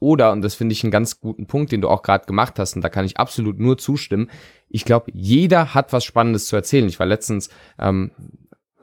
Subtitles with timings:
[0.00, 2.74] oder, und das finde ich einen ganz guten Punkt, den du auch gerade gemacht hast,
[2.74, 4.30] und da kann ich absolut nur zustimmen,
[4.68, 6.88] ich glaube, jeder hat was Spannendes zu erzählen.
[6.88, 8.12] Ich war letztens, ähm,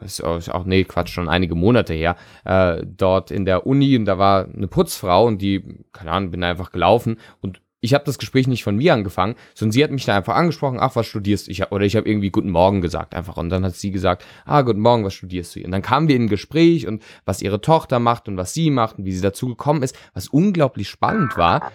[0.01, 4.17] ist auch, nee, Quatsch, schon einige Monate her, äh, dort in der Uni und da
[4.17, 8.47] war eine Putzfrau und die, keine Ahnung, bin einfach gelaufen und ich habe das Gespräch
[8.47, 11.51] nicht von mir angefangen, sondern sie hat mich da einfach angesprochen, ach, was studierst du?
[11.51, 13.37] Ich oder ich habe irgendwie Guten Morgen gesagt einfach.
[13.37, 15.63] Und dann hat sie gesagt, ah, Guten Morgen, was studierst du?
[15.63, 18.71] Und dann kamen wir in ein Gespräch und was ihre Tochter macht und was sie
[18.71, 21.71] macht und wie sie dazu gekommen ist, was unglaublich spannend war.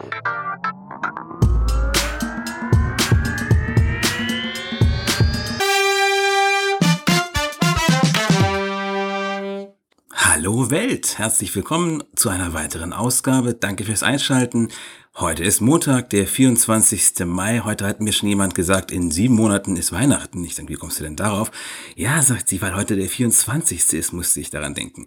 [10.43, 13.55] Hallo Welt, herzlich willkommen zu einer weiteren Ausgabe.
[13.55, 14.71] Danke fürs Einschalten.
[15.19, 17.27] Heute ist Montag, der 24.
[17.27, 17.61] Mai.
[17.61, 20.43] Heute hat mir schon jemand gesagt, in sieben Monaten ist Weihnachten.
[20.43, 21.51] Ich denke, wie kommst du denn darauf?
[21.97, 23.93] Ja, sagt sie, weil heute der 24.
[23.93, 25.07] ist, musste ich daran denken.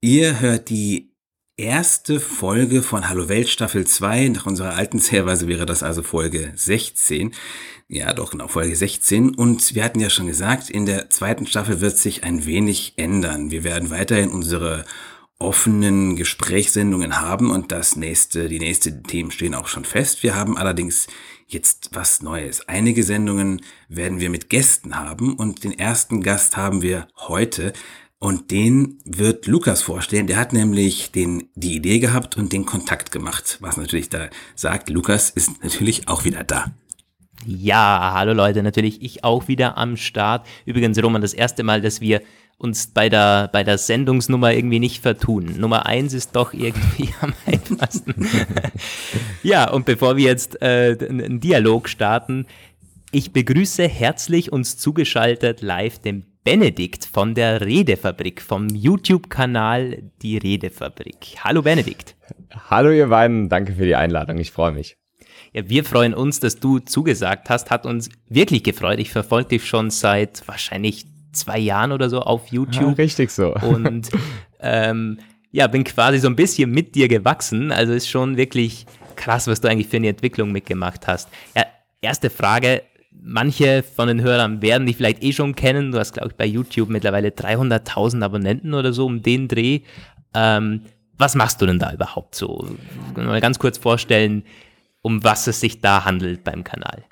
[0.00, 1.12] Ihr hört die
[1.58, 4.28] erste Folge von Hallo Welt Staffel 2.
[4.28, 7.34] Nach unserer alten Zählweise wäre das also Folge 16.
[7.86, 9.34] Ja, doch, genau, Folge 16.
[9.34, 13.50] Und wir hatten ja schon gesagt, in der zweiten Staffel wird sich ein wenig ändern.
[13.50, 14.86] Wir werden weiterhin unsere
[15.38, 20.22] offenen Gesprächssendungen haben und das nächste, die nächsten Themen stehen auch schon fest.
[20.22, 21.06] Wir haben allerdings
[21.46, 22.68] jetzt was Neues.
[22.68, 27.72] Einige Sendungen werden wir mit Gästen haben und den ersten Gast haben wir heute
[28.18, 30.26] und den wird Lukas vorstellen.
[30.26, 33.58] Der hat nämlich den, die Idee gehabt und den Kontakt gemacht.
[33.60, 36.72] Was natürlich da sagt, Lukas ist natürlich auch wieder da.
[37.46, 40.46] Ja, hallo Leute, natürlich ich auch wieder am Start.
[40.64, 42.22] Übrigens, Roman, das erste Mal, dass wir
[42.58, 45.54] uns bei der, bei der Sendungsnummer irgendwie nicht vertun.
[45.58, 48.14] Nummer eins ist doch irgendwie am einfachsten.
[49.42, 52.46] ja, und bevor wir jetzt äh, einen Dialog starten,
[53.10, 61.36] ich begrüße herzlich uns zugeschaltet live den Benedikt von der Redefabrik, vom YouTube-Kanal Die Redefabrik.
[61.42, 62.16] Hallo Benedikt.
[62.68, 64.96] Hallo ihr beiden, danke für die Einladung, ich freue mich.
[65.54, 68.98] Ja, wir freuen uns, dass du zugesagt hast, hat uns wirklich gefreut.
[68.98, 72.98] Ich verfolge dich schon seit wahrscheinlich zwei Jahren oder so auf YouTube.
[72.98, 73.54] Ja, richtig so.
[73.54, 74.10] Und
[74.60, 75.18] ähm,
[75.50, 77.70] ja, bin quasi so ein bisschen mit dir gewachsen.
[77.70, 78.86] Also ist schon wirklich
[79.16, 81.28] krass, was du eigentlich für eine Entwicklung mitgemacht hast.
[81.54, 81.64] Ja,
[82.00, 82.82] erste Frage.
[83.12, 85.92] Manche von den Hörern werden dich vielleicht eh schon kennen.
[85.92, 89.80] Du hast, glaube ich, bei YouTube mittlerweile 300.000 Abonnenten oder so um den Dreh.
[90.34, 90.82] Ähm,
[91.16, 92.68] was machst du denn da überhaupt so?
[93.14, 94.42] Mal ganz kurz vorstellen,
[95.00, 97.04] um was es sich da handelt beim Kanal.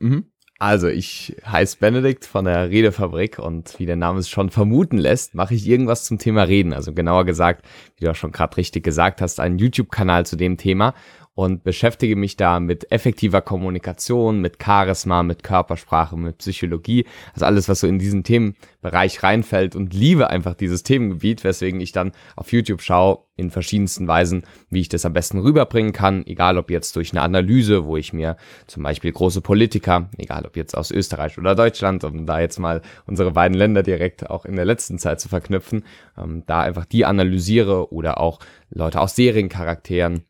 [0.00, 0.26] Mhm.
[0.58, 5.34] Also, ich heiße Benedikt von der Redefabrik und wie der Name es schon vermuten lässt,
[5.34, 6.72] mache ich irgendwas zum Thema Reden.
[6.72, 10.56] Also genauer gesagt, wie du auch schon gerade richtig gesagt hast, einen YouTube-Kanal zu dem
[10.56, 10.94] Thema
[11.36, 17.04] und beschäftige mich da mit effektiver Kommunikation, mit Charisma, mit Körpersprache, mit Psychologie,
[17.34, 21.92] also alles, was so in diesen Themenbereich reinfällt und liebe einfach dieses Themengebiet, weswegen ich
[21.92, 26.56] dann auf YouTube schaue in verschiedensten Weisen, wie ich das am besten rüberbringen kann, egal
[26.56, 30.74] ob jetzt durch eine Analyse, wo ich mir zum Beispiel große Politiker, egal ob jetzt
[30.74, 34.64] aus Österreich oder Deutschland, um da jetzt mal unsere beiden Länder direkt auch in der
[34.64, 35.84] letzten Zeit zu verknüpfen,
[36.16, 40.24] ähm, da einfach die analysiere oder auch Leute aus Seriencharakteren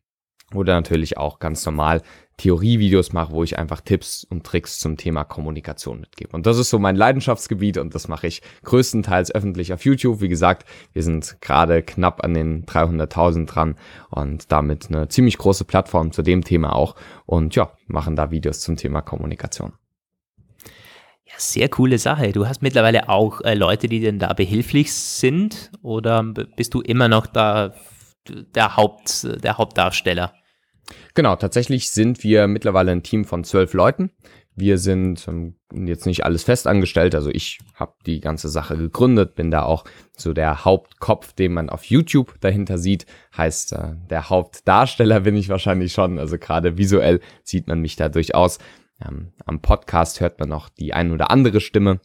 [0.55, 2.03] oder natürlich auch ganz normal
[2.37, 6.37] Theorievideos mache, wo ich einfach Tipps und Tricks zum Thema Kommunikation mitgebe.
[6.37, 10.21] Und das ist so mein Leidenschaftsgebiet und das mache ich größtenteils öffentlich auf YouTube.
[10.21, 13.77] Wie gesagt, wir sind gerade knapp an den 300.000 dran
[14.11, 18.61] und damit eine ziemlich große Plattform zu dem Thema auch und ja, machen da Videos
[18.61, 19.73] zum Thema Kommunikation.
[21.25, 22.31] Ja, sehr coole Sache.
[22.33, 27.09] Du hast mittlerweile auch äh, Leute, die denn da behilflich sind oder bist du immer
[27.09, 27.75] noch da
[28.55, 30.35] der, Haupt, der Hauptdarsteller.
[31.15, 34.11] Genau, tatsächlich sind wir mittlerweile ein Team von zwölf Leuten.
[34.55, 39.35] Wir sind ähm, jetzt nicht alles fest angestellt, also ich habe die ganze Sache gegründet,
[39.35, 39.85] bin da auch
[40.17, 43.05] so der Hauptkopf, den man auf YouTube dahinter sieht,
[43.37, 48.09] heißt äh, der Hauptdarsteller bin ich wahrscheinlich schon, also gerade visuell sieht man mich da
[48.09, 48.59] durchaus.
[49.05, 52.01] Ähm, am Podcast hört man noch die ein oder andere Stimme,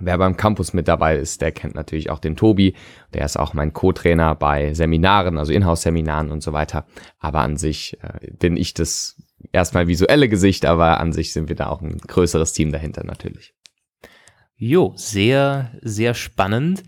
[0.00, 2.74] Wer beim Campus mit dabei ist, der kennt natürlich auch den Tobi.
[3.12, 6.86] Der ist auch mein Co-Trainer bei Seminaren, also Inhouse-Seminaren und so weiter.
[7.18, 9.22] Aber an sich äh, bin ich das
[9.52, 13.54] erstmal visuelle Gesicht, aber an sich sind wir da auch ein größeres Team dahinter natürlich.
[14.56, 16.84] Jo, sehr, sehr spannend.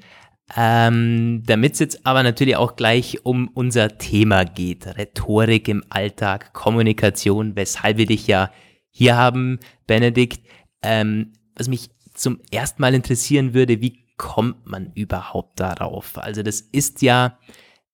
[0.57, 6.53] Ähm, Damit es jetzt aber natürlich auch gleich um unser Thema geht, Rhetorik im Alltag,
[6.53, 8.51] Kommunikation, weshalb wir dich ja
[8.91, 10.41] hier haben, Benedikt.
[10.83, 16.17] Ähm, was mich zum ersten Mal interessieren würde, wie kommt man überhaupt darauf?
[16.19, 17.39] Also das ist ja,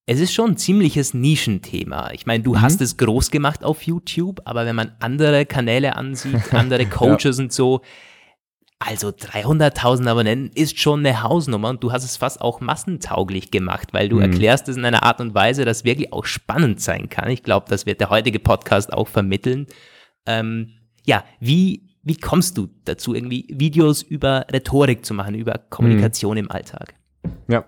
[0.07, 2.11] es ist schon ein ziemliches Nischenthema.
[2.13, 2.61] Ich meine, du mhm.
[2.61, 7.45] hast es groß gemacht auf YouTube, aber wenn man andere Kanäle ansieht, andere Coaches ja.
[7.45, 7.81] und so,
[8.83, 13.93] Also 300.000 Abonnenten ist schon eine Hausnummer und du hast es fast auch massentauglich gemacht,
[13.93, 14.23] weil du mhm.
[14.23, 17.29] erklärst es in einer Art und Weise, das wirklich auch spannend sein kann.
[17.29, 19.67] Ich glaube, das wird der heutige Podcast auch vermitteln.
[20.27, 20.73] Ähm,
[21.05, 26.45] ja, wie, wie kommst du dazu, irgendwie Videos über Rhetorik zu machen, über Kommunikation mhm.
[26.45, 26.95] im Alltag?
[27.49, 27.65] Ja,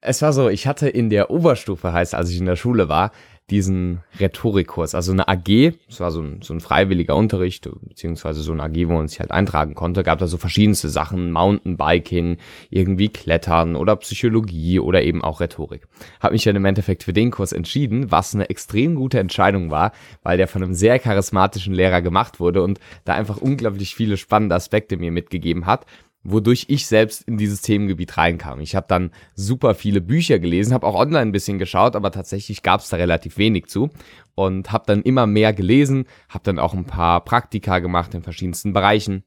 [0.00, 3.12] es war so, ich hatte in der Oberstufe, heißt als ich in der Schule war,
[3.50, 8.52] diesen Rhetorikkurs, also eine AG, es war so ein, so ein freiwilliger Unterricht, beziehungsweise so
[8.52, 12.38] eine AG, wo man sich halt eintragen konnte, gab da so verschiedenste Sachen, Mountainbiking,
[12.70, 15.86] irgendwie Klettern oder Psychologie oder eben auch Rhetorik.
[16.20, 19.92] Hab mich dann im Endeffekt für den Kurs entschieden, was eine extrem gute Entscheidung war,
[20.22, 24.54] weil der von einem sehr charismatischen Lehrer gemacht wurde und da einfach unglaublich viele spannende
[24.54, 25.84] Aspekte mir mitgegeben hat
[26.24, 28.60] wodurch ich selbst in dieses Themengebiet reinkam.
[28.60, 32.62] Ich habe dann super viele Bücher gelesen, habe auch online ein bisschen geschaut, aber tatsächlich
[32.62, 33.90] gab es da relativ wenig zu
[34.34, 38.72] und habe dann immer mehr gelesen, habe dann auch ein paar Praktika gemacht in verschiedensten
[38.72, 39.22] Bereichen.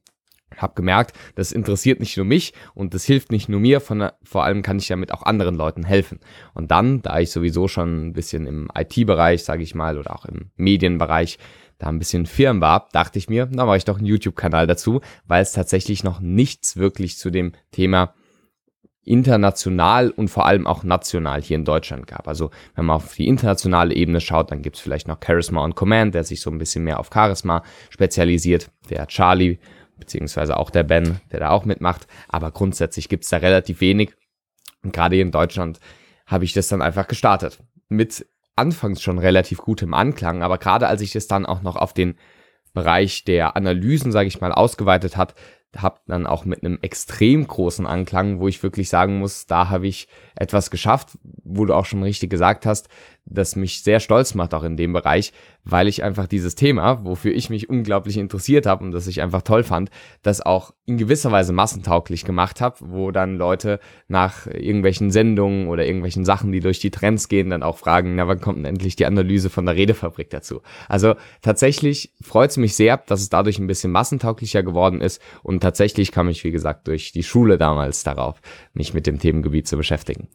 [0.56, 4.44] Hab gemerkt, das interessiert nicht nur mich und das hilft nicht nur mir, von, vor
[4.44, 6.20] allem kann ich damit auch anderen Leuten helfen.
[6.54, 10.24] Und dann, da ich sowieso schon ein bisschen im IT-Bereich, sage ich mal, oder auch
[10.24, 11.38] im Medienbereich
[11.78, 15.00] da ein bisschen firm war, dachte ich mir, da mache ich doch einen YouTube-Kanal dazu,
[15.26, 18.14] weil es tatsächlich noch nichts wirklich zu dem Thema
[19.04, 22.28] international und vor allem auch national hier in Deutschland gab.
[22.28, 25.74] Also wenn man auf die internationale Ebene schaut, dann gibt es vielleicht noch Charisma on
[25.74, 29.58] Command, der sich so ein bisschen mehr auf Charisma spezialisiert, der Charlie,
[29.98, 32.06] beziehungsweise auch der Ben, der da auch mitmacht.
[32.28, 34.14] Aber grundsätzlich gibt es da relativ wenig.
[34.82, 35.80] Und gerade hier in Deutschland
[36.26, 37.58] habe ich das dann einfach gestartet.
[37.88, 38.26] Mit
[38.58, 41.94] anfangs schon relativ gut im Anklang, aber gerade als ich das dann auch noch auf
[41.94, 42.16] den
[42.74, 45.34] Bereich der Analysen, sage ich mal, ausgeweitet hat,
[45.76, 49.86] habe dann auch mit einem extrem großen Anklang, wo ich wirklich sagen muss, da habe
[49.86, 52.88] ich etwas geschafft, wo du auch schon richtig gesagt hast,
[53.30, 55.32] das mich sehr stolz macht auch in dem Bereich,
[55.64, 59.42] weil ich einfach dieses Thema, wofür ich mich unglaublich interessiert habe und das ich einfach
[59.42, 59.90] toll fand,
[60.22, 65.84] das auch in gewisser Weise massentauglich gemacht habe, wo dann Leute nach irgendwelchen Sendungen oder
[65.84, 68.96] irgendwelchen Sachen, die durch die Trends gehen, dann auch fragen, na wann kommt denn endlich
[68.96, 70.62] die Analyse von der Redefabrik dazu?
[70.88, 75.57] Also tatsächlich freut es mich sehr, dass es dadurch ein bisschen massentauglicher geworden ist und
[75.60, 78.40] tatsächlich kam ich, wie gesagt, durch die Schule damals darauf,
[78.72, 80.28] mich mit dem Themengebiet zu beschäftigen.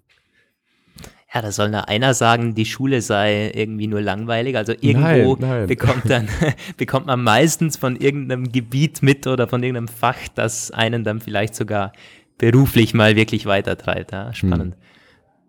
[1.34, 4.56] Ja, da soll nur einer sagen, die Schule sei irgendwie nur langweilig.
[4.56, 5.68] Also irgendwo nein, nein.
[5.68, 6.28] bekommt dann
[6.78, 11.56] bekommt man meistens von irgendeinem Gebiet mit oder von irgendeinem Fach, das einen dann vielleicht
[11.56, 11.92] sogar
[12.38, 14.12] beruflich mal wirklich weitertreibt.
[14.12, 14.76] Ja, spannend.
[14.76, 14.82] Hm.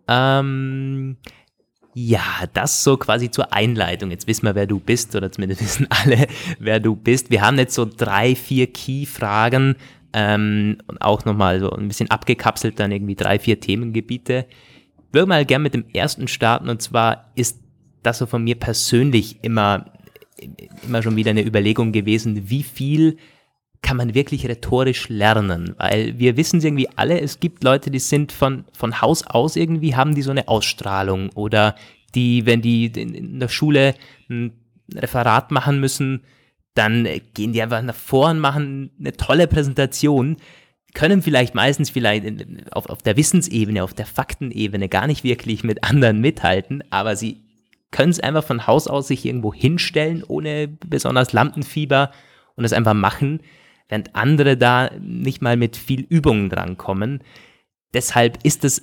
[0.07, 1.17] Ähm,
[1.97, 2.21] ja,
[2.53, 4.11] das so quasi zur Einleitung.
[4.11, 6.27] Jetzt wissen wir, wer du bist, oder zumindest wissen alle,
[6.59, 7.31] wer du bist.
[7.31, 9.75] Wir haben jetzt so drei, vier Key-Fragen
[10.13, 14.45] ähm, und auch nochmal so ein bisschen abgekapselt dann irgendwie drei, vier Themengebiete
[15.15, 17.59] würde mal gerne mit dem ersten starten und zwar ist
[18.03, 19.85] das so von mir persönlich immer,
[20.85, 23.17] immer schon wieder eine Überlegung gewesen, wie viel
[23.85, 25.75] kann man wirklich rhetorisch lernen?
[25.77, 29.55] Weil wir wissen es irgendwie alle, es gibt Leute, die sind von, von Haus aus
[29.55, 31.75] irgendwie, haben die so eine Ausstrahlung oder
[32.15, 33.93] die, wenn die in der Schule
[34.27, 34.53] ein
[34.93, 36.23] Referat machen müssen,
[36.73, 40.37] dann gehen die einfach nach vor und machen eine tolle Präsentation
[40.95, 42.25] können vielleicht meistens vielleicht
[42.71, 47.43] auf, auf der Wissensebene, auf der Faktenebene gar nicht wirklich mit anderen mithalten, aber sie
[47.91, 52.11] können es einfach von Haus aus sich irgendwo hinstellen, ohne besonders Lampenfieber
[52.55, 53.41] und es einfach machen,
[53.87, 57.23] während andere da nicht mal mit viel Übungen drankommen.
[57.93, 58.81] Deshalb ist es,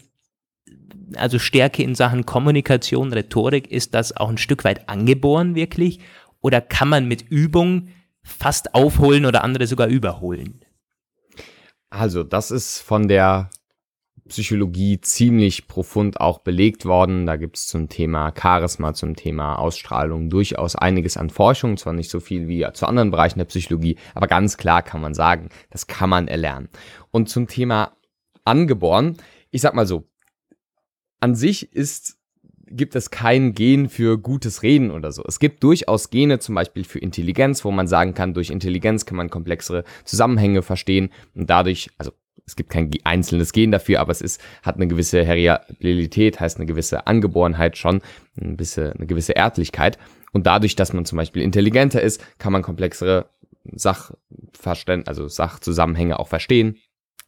[1.16, 6.00] also Stärke in Sachen Kommunikation, Rhetorik, ist das auch ein Stück weit angeboren wirklich?
[6.40, 7.88] Oder kann man mit Übung
[8.22, 10.65] fast aufholen oder andere sogar überholen?
[11.91, 13.50] Also, das ist von der
[14.32, 17.27] Psychologie ziemlich profund auch belegt worden.
[17.27, 22.08] Da gibt es zum Thema Charisma, zum Thema Ausstrahlung durchaus einiges an Forschung, zwar nicht
[22.08, 25.86] so viel wie zu anderen Bereichen der Psychologie, aber ganz klar kann man sagen, das
[25.86, 26.70] kann man erlernen.
[27.10, 27.93] Und zum Thema
[28.46, 29.19] angeboren,
[29.51, 30.08] ich sag mal so,
[31.20, 32.17] an sich ist
[32.74, 35.22] gibt es kein Gen für gutes Reden oder so.
[35.29, 39.19] Es gibt durchaus Gene, zum Beispiel für Intelligenz, wo man sagen kann, durch Intelligenz kann
[39.19, 42.12] man komplexere Zusammenhänge verstehen und dadurch, also
[42.46, 46.67] es gibt kein einzelnes Gen dafür, aber es ist, hat eine gewisse Variabilität, heißt eine
[46.67, 48.03] gewisse Angeborenheit schon,
[48.41, 49.98] eine gewisse, eine gewisse Erdlichkeit.
[50.32, 53.27] Und dadurch, dass man zum Beispiel intelligenter ist, kann man komplexere
[53.65, 56.79] Sachverständ, also Sachzusammenhänge auch verstehen.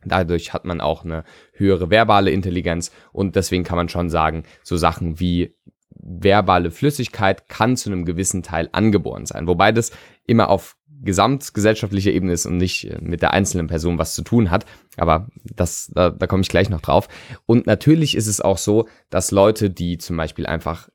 [0.05, 4.77] Dadurch hat man auch eine höhere verbale Intelligenz und deswegen kann man schon sagen, so
[4.77, 5.55] Sachen wie
[5.91, 9.47] verbale Flüssigkeit kann zu einem gewissen Teil angeboren sein.
[9.47, 9.93] Wobei das
[10.27, 14.51] immer auf gesamtgesellschaftlicher Ebene ist und nicht äh, mit der einzelnen Person was zu tun
[14.51, 14.67] hat.
[14.97, 17.09] Aber das, da, da komme ich gleich noch drauf.
[17.47, 20.89] Und natürlich ist es auch so, dass Leute, die zum Beispiel einfach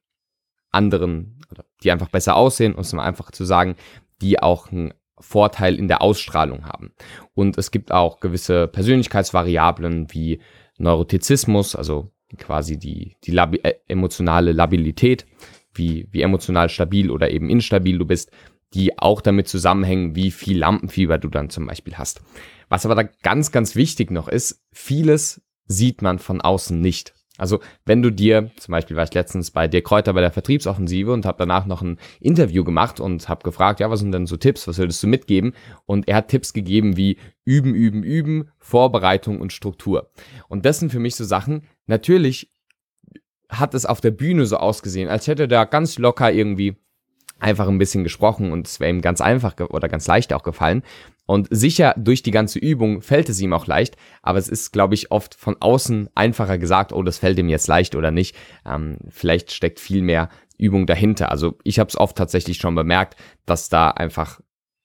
[0.72, 1.40] anderen
[1.84, 3.76] die einfach besser aussehen, um es mal einfach zu sagen,
[4.22, 6.94] die auch ein Vorteil in der Ausstrahlung haben.
[7.34, 10.40] Und es gibt auch gewisse Persönlichkeitsvariablen wie
[10.78, 15.26] Neurotizismus, also quasi die, die Labi äh, emotionale Labilität,
[15.74, 18.32] wie, wie emotional stabil oder eben instabil du bist,
[18.74, 22.22] die auch damit zusammenhängen, wie viel Lampenfieber du dann zum Beispiel hast.
[22.70, 27.14] Was aber da ganz, ganz wichtig noch ist, vieles sieht man von außen nicht.
[27.40, 31.14] Also wenn du dir, zum Beispiel war ich letztens bei dir Kräuter bei der Vertriebsoffensive
[31.14, 34.36] und habe danach noch ein Interview gemacht und habe gefragt, ja, was sind denn so
[34.36, 35.54] Tipps, was würdest du mitgeben?
[35.86, 40.12] Und er hat Tipps gegeben wie üben, üben, üben, Vorbereitung und Struktur.
[40.50, 42.52] Und das sind für mich so Sachen, natürlich
[43.50, 46.76] hat es auf der Bühne so ausgesehen, als hätte da ganz locker irgendwie
[47.40, 50.84] einfach ein bisschen gesprochen und es wäre ihm ganz einfach oder ganz leicht auch gefallen.
[51.26, 54.96] Und sicher durch die ganze Übung fällt es ihm auch leicht, aber es ist, glaube
[54.96, 58.36] ich, oft von außen einfacher gesagt, oh, das fällt ihm jetzt leicht oder nicht.
[58.66, 61.32] Ähm, vielleicht steckt viel mehr Übung dahinter.
[61.32, 63.16] Also ich habe es oft tatsächlich schon bemerkt,
[63.46, 64.40] dass da einfach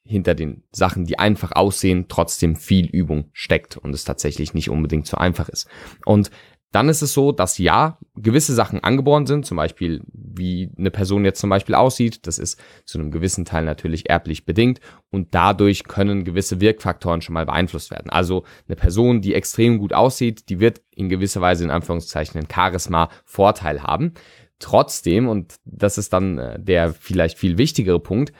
[0.06, 5.06] hinter den Sachen, die einfach aussehen, trotzdem viel Übung steckt und es tatsächlich nicht unbedingt
[5.06, 5.66] so einfach ist.
[6.04, 6.30] Und
[6.74, 11.24] dann ist es so, dass ja, gewisse Sachen angeboren sind, zum Beispiel wie eine Person
[11.24, 12.26] jetzt zum Beispiel aussieht.
[12.26, 17.34] Das ist zu einem gewissen Teil natürlich erblich bedingt und dadurch können gewisse Wirkfaktoren schon
[17.34, 18.10] mal beeinflusst werden.
[18.10, 22.50] Also eine Person, die extrem gut aussieht, die wird in gewisser Weise in Anführungszeichen einen
[22.50, 24.14] Charisma-Vorteil haben.
[24.58, 28.32] Trotzdem, und das ist dann äh, der vielleicht viel wichtigere Punkt,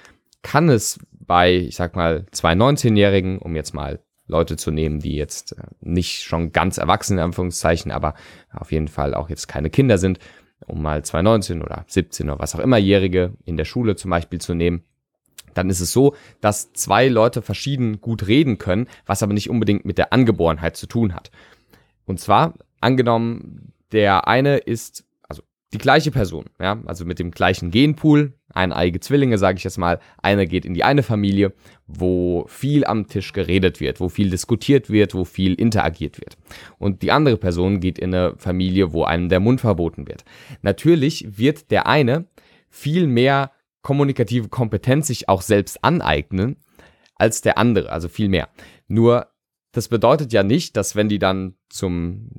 [0.43, 5.17] kann es bei, ich sag mal, zwei 19-Jährigen, um jetzt mal Leute zu nehmen, die
[5.17, 8.15] jetzt äh, nicht schon ganz erwachsen in Anführungszeichen, aber
[8.53, 10.19] auf jeden Fall auch jetzt keine Kinder sind,
[10.67, 14.41] um mal 219 oder 17 oder was auch immer Jährige in der Schule zum Beispiel
[14.41, 14.85] zu nehmen,
[15.53, 19.85] dann ist es so, dass zwei Leute verschieden gut reden können, was aber nicht unbedingt
[19.85, 21.31] mit der Angeborenheit zu tun hat.
[22.07, 25.05] Und zwar angenommen, der eine ist
[25.75, 29.99] die gleiche Person, ja, also mit dem gleichen Genpool, eineige Zwillinge, sage ich jetzt mal,
[30.23, 31.53] einer geht in die eine Familie,
[31.89, 36.37] wo viel am Tisch geredet wird, wo viel diskutiert wird, wo viel interagiert wird.
[36.79, 40.25] Und die andere Person geht in eine Familie, wo einem der Mund verboten wird.
[40.63, 42.27] Natürlich wird der eine
[42.71, 43.51] viel mehr
[43.83, 46.57] kommunikative Kompetenz sich auch selbst aneignen
[47.17, 48.49] als der andere, also viel mehr.
[48.87, 49.27] Nur
[49.75, 52.31] das bedeutet ja nicht, dass wenn die dann zum,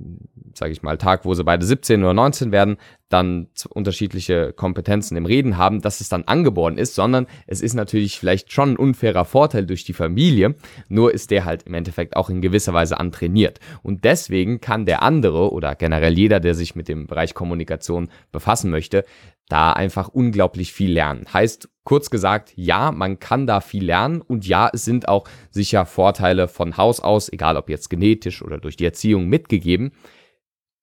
[0.53, 2.77] sage ich mal, Tag, wo sie beide 17 oder 19 werden,
[3.09, 8.17] dann unterschiedliche Kompetenzen im Reden haben, dass es dann angeboren ist, sondern es ist natürlich
[8.17, 10.55] vielleicht schon ein unfairer Vorteil durch die Familie,
[10.87, 13.59] nur ist der halt im Endeffekt auch in gewisser Weise antrainiert.
[13.83, 18.71] Und deswegen kann der andere oder generell jeder, der sich mit dem Bereich Kommunikation befassen
[18.71, 19.03] möchte,
[19.47, 21.25] da einfach unglaublich viel lernen.
[21.31, 25.85] Heißt, kurz gesagt, ja, man kann da viel lernen und ja, es sind auch sicher
[25.85, 29.91] Vorteile von Haus aus, egal ob jetzt genetisch oder durch die Erziehung mitgegeben.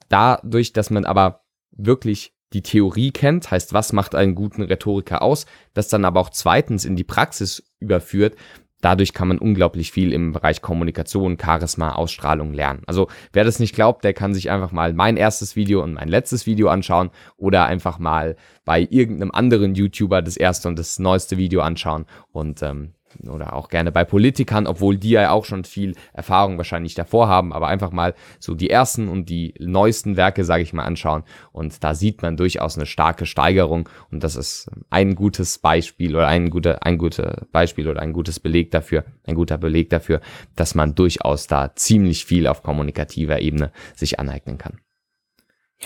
[0.09, 5.47] Dadurch, dass man aber wirklich die Theorie kennt, heißt, was macht einen guten Rhetoriker aus,
[5.75, 8.37] das dann aber auch zweitens in die Praxis überführt,
[8.83, 12.83] dadurch kann man unglaublich viel im Bereich Kommunikation, Charisma, Ausstrahlung lernen.
[12.87, 16.09] Also wer das nicht glaubt, der kann sich einfach mal mein erstes Video und mein
[16.09, 18.37] letztes Video anschauen oder einfach mal
[18.67, 22.93] bei irgendeinem anderen YouTuber das erste und das neueste Video anschauen und ähm,
[23.29, 27.53] oder auch gerne bei Politikern, obwohl die ja auch schon viel Erfahrung wahrscheinlich davor haben,
[27.53, 31.83] aber einfach mal so die ersten und die neuesten Werke, sage ich mal, anschauen und
[31.85, 36.51] da sieht man durchaus eine starke Steigerung und das ist ein gutes Beispiel oder ein
[36.51, 40.21] guter ein guter Beispiel oder ein gutes Beleg dafür, ein guter Beleg dafür,
[40.57, 44.81] dass man durchaus da ziemlich viel auf kommunikativer Ebene sich aneignen kann.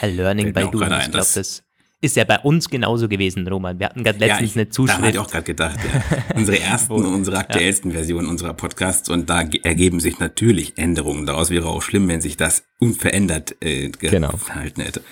[0.00, 1.65] Ja, Learning by Doing, ich glaube, das
[2.06, 3.78] ist ja bei uns genauso gewesen, Roman.
[3.78, 4.98] Wir hatten gerade letztens ja, ich, eine Zuschrift.
[4.98, 6.34] Da hatte ich auch gerade gedacht, ja.
[6.34, 7.98] Unsere ersten und unsere aktuellsten ja.
[7.98, 11.26] Versionen unserer Podcasts und da ergeben sich natürlich Änderungen.
[11.26, 14.30] Daraus wäre auch schlimm, wenn sich das unverändert äh, genau.
[14.46, 15.02] gehalten hätte.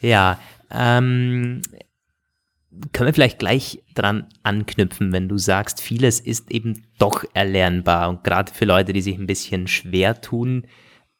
[0.00, 0.38] Ja,
[0.70, 1.62] ähm,
[2.92, 8.24] können wir vielleicht gleich dran anknüpfen, wenn du sagst, vieles ist eben doch erlernbar und
[8.24, 10.66] gerade für Leute, die sich ein bisschen schwer tun,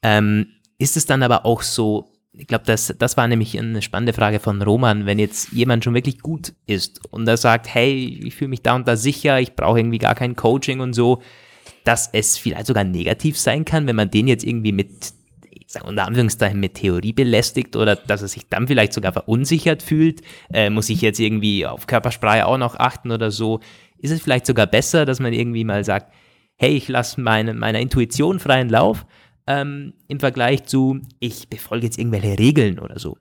[0.02, 0.48] ähm,
[0.78, 4.40] ist es dann aber auch so, ich glaube, das, das war nämlich eine spannende Frage
[4.40, 8.49] von Roman, wenn jetzt jemand schon wirklich gut ist und er sagt, hey, ich fühle
[8.49, 11.23] mich da und da sicher, ich brauche irgendwie gar kein Coaching und so,
[11.85, 14.90] dass es vielleicht sogar negativ sein kann, wenn man den jetzt irgendwie mit,
[15.50, 19.83] ich sag unter Anführungszeichen, mit Theorie belästigt oder dass er sich dann vielleicht sogar verunsichert
[19.83, 20.21] fühlt,
[20.52, 23.61] äh, muss ich jetzt irgendwie auf Körpersprache auch noch achten oder so.
[23.99, 26.12] Ist es vielleicht sogar besser, dass man irgendwie mal sagt,
[26.57, 29.07] hey, ich lasse meine, meiner Intuition freien Lauf
[29.47, 33.17] ähm, im Vergleich zu, ich befolge jetzt irgendwelche Regeln oder so?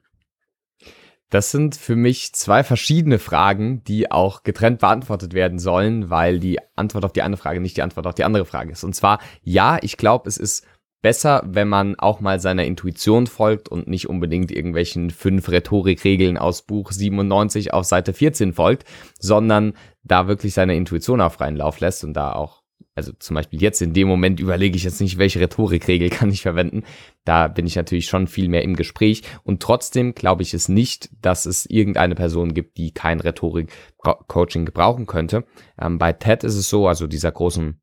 [1.29, 6.59] Das sind für mich zwei verschiedene Fragen, die auch getrennt beantwortet werden sollen, weil die
[6.75, 8.83] Antwort auf die eine Frage nicht die Antwort auf die andere Frage ist.
[8.83, 10.65] Und zwar, ja, ich glaube, es ist
[11.01, 16.63] besser, wenn man auch mal seiner Intuition folgt und nicht unbedingt irgendwelchen fünf Rhetorikregeln aus
[16.63, 18.85] Buch 97 auf Seite 14 folgt,
[19.19, 22.63] sondern da wirklich seine Intuition auf freien Lauf lässt und da auch
[22.95, 26.41] also zum Beispiel jetzt in dem Moment überlege ich jetzt nicht, welche Rhetorikregel kann ich
[26.41, 26.83] verwenden.
[27.25, 29.23] Da bin ich natürlich schon viel mehr im Gespräch.
[29.43, 35.05] Und trotzdem glaube ich es nicht, dass es irgendeine Person gibt, die kein Rhetorik-Coaching gebrauchen
[35.07, 35.45] könnte.
[35.79, 37.81] Ähm, bei TED ist es so, also dieser großen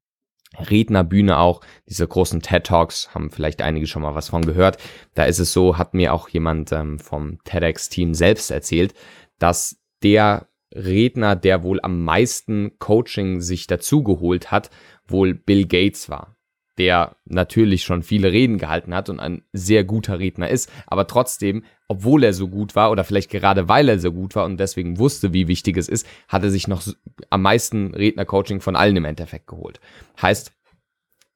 [0.59, 4.79] Rednerbühne auch, diese großen TED Talks, haben vielleicht einige schon mal was von gehört.
[5.15, 8.95] Da ist es so, hat mir auch jemand ähm, vom TEDx-Team selbst erzählt,
[9.39, 14.71] dass der Redner, der wohl am meisten Coaching sich dazugeholt hat,
[15.07, 16.37] wohl Bill Gates war,
[16.79, 21.65] der natürlich schon viele Reden gehalten hat und ein sehr guter Redner ist, aber trotzdem,
[21.89, 24.99] obwohl er so gut war oder vielleicht gerade weil er so gut war und deswegen
[24.99, 26.83] wusste, wie wichtig es ist, hat er sich noch
[27.31, 29.81] am meisten Rednercoaching von allen im Endeffekt geholt.
[30.21, 30.53] Heißt,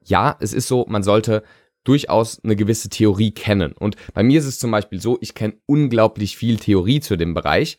[0.05, 1.43] ja, es ist so, man sollte
[1.87, 3.73] durchaus eine gewisse Theorie kennen.
[3.73, 7.35] Und bei mir ist es zum Beispiel so, ich kenne unglaublich viel Theorie zu dem
[7.35, 7.79] Bereich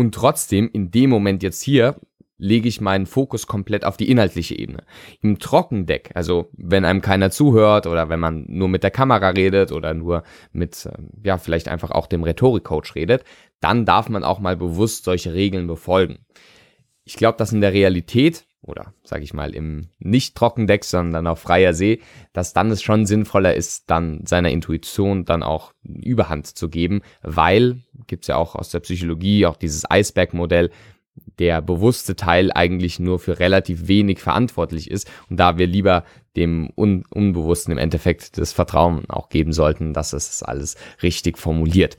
[0.00, 2.00] und trotzdem in dem Moment jetzt hier
[2.38, 4.84] lege ich meinen Fokus komplett auf die inhaltliche Ebene.
[5.20, 9.72] Im Trockendeck, also wenn einem keiner zuhört oder wenn man nur mit der Kamera redet
[9.72, 13.24] oder nur mit, ähm, ja, vielleicht einfach auch dem Rhetorikcoach redet,
[13.60, 16.24] dann darf man auch mal bewusst solche Regeln befolgen.
[17.04, 21.40] Ich glaube, dass in der Realität oder sage ich mal im nicht Trockendeck, sondern auf
[21.40, 22.00] freier See,
[22.32, 27.80] dass dann es schon sinnvoller ist, dann seiner Intuition dann auch Überhand zu geben, weil,
[28.06, 30.70] gibt's ja auch aus der Psychologie, auch dieses Eisberg-Modell,
[31.38, 36.04] der bewusste Teil eigentlich nur für relativ wenig verantwortlich ist und da wir lieber
[36.36, 41.98] dem Un Unbewussten im Endeffekt das Vertrauen auch geben sollten, dass es alles richtig formuliert.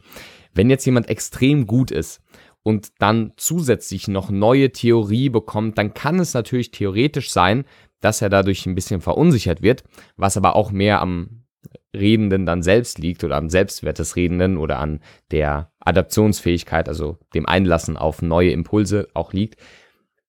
[0.53, 2.21] Wenn jetzt jemand extrem gut ist
[2.63, 7.65] und dann zusätzlich noch neue Theorie bekommt, dann kann es natürlich theoretisch sein,
[8.01, 9.83] dass er dadurch ein bisschen verunsichert wird,
[10.17, 11.41] was aber auch mehr am
[11.95, 15.01] Redenden dann selbst liegt oder am Selbstwert des Redenden oder an
[15.31, 19.59] der Adaptionsfähigkeit, also dem Einlassen auf neue Impulse auch liegt.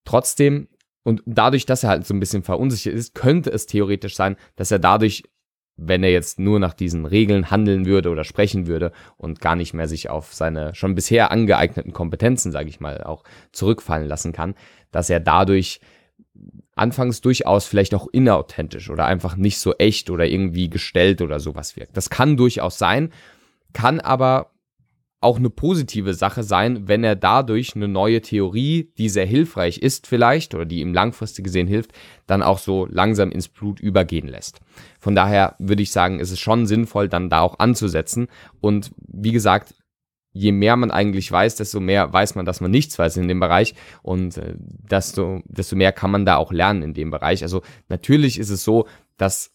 [0.05, 0.69] Trotzdem,
[1.05, 4.71] und dadurch, dass er halt so ein bisschen verunsichert ist, könnte es theoretisch sein, dass
[4.71, 5.23] er dadurch,
[5.77, 9.75] wenn er jetzt nur nach diesen Regeln handeln würde oder sprechen würde und gar nicht
[9.75, 14.55] mehr sich auf seine schon bisher angeeigneten Kompetenzen, sage ich mal, auch zurückfallen lassen kann,
[14.91, 15.81] dass er dadurch
[16.75, 21.77] anfangs durchaus vielleicht auch inauthentisch oder einfach nicht so echt oder irgendwie gestellt oder sowas
[21.77, 21.97] wirkt.
[21.97, 23.13] Das kann durchaus sein,
[23.73, 24.52] kann aber
[25.23, 30.07] auch eine positive Sache sein, wenn er dadurch eine neue Theorie, die sehr hilfreich ist
[30.07, 31.93] vielleicht oder die ihm langfristig gesehen hilft,
[32.27, 34.61] dann auch so langsam ins Blut übergehen lässt.
[34.99, 38.29] Von daher würde ich sagen, ist es schon sinnvoll, dann da auch anzusetzen.
[38.61, 39.75] Und wie gesagt,
[40.33, 43.41] je mehr man eigentlich weiß, desto mehr weiß man, dass man nichts weiß in dem
[43.41, 47.43] Bereich und äh, desto, desto mehr kann man da auch lernen in dem Bereich.
[47.43, 48.87] Also natürlich ist es so,
[49.19, 49.53] dass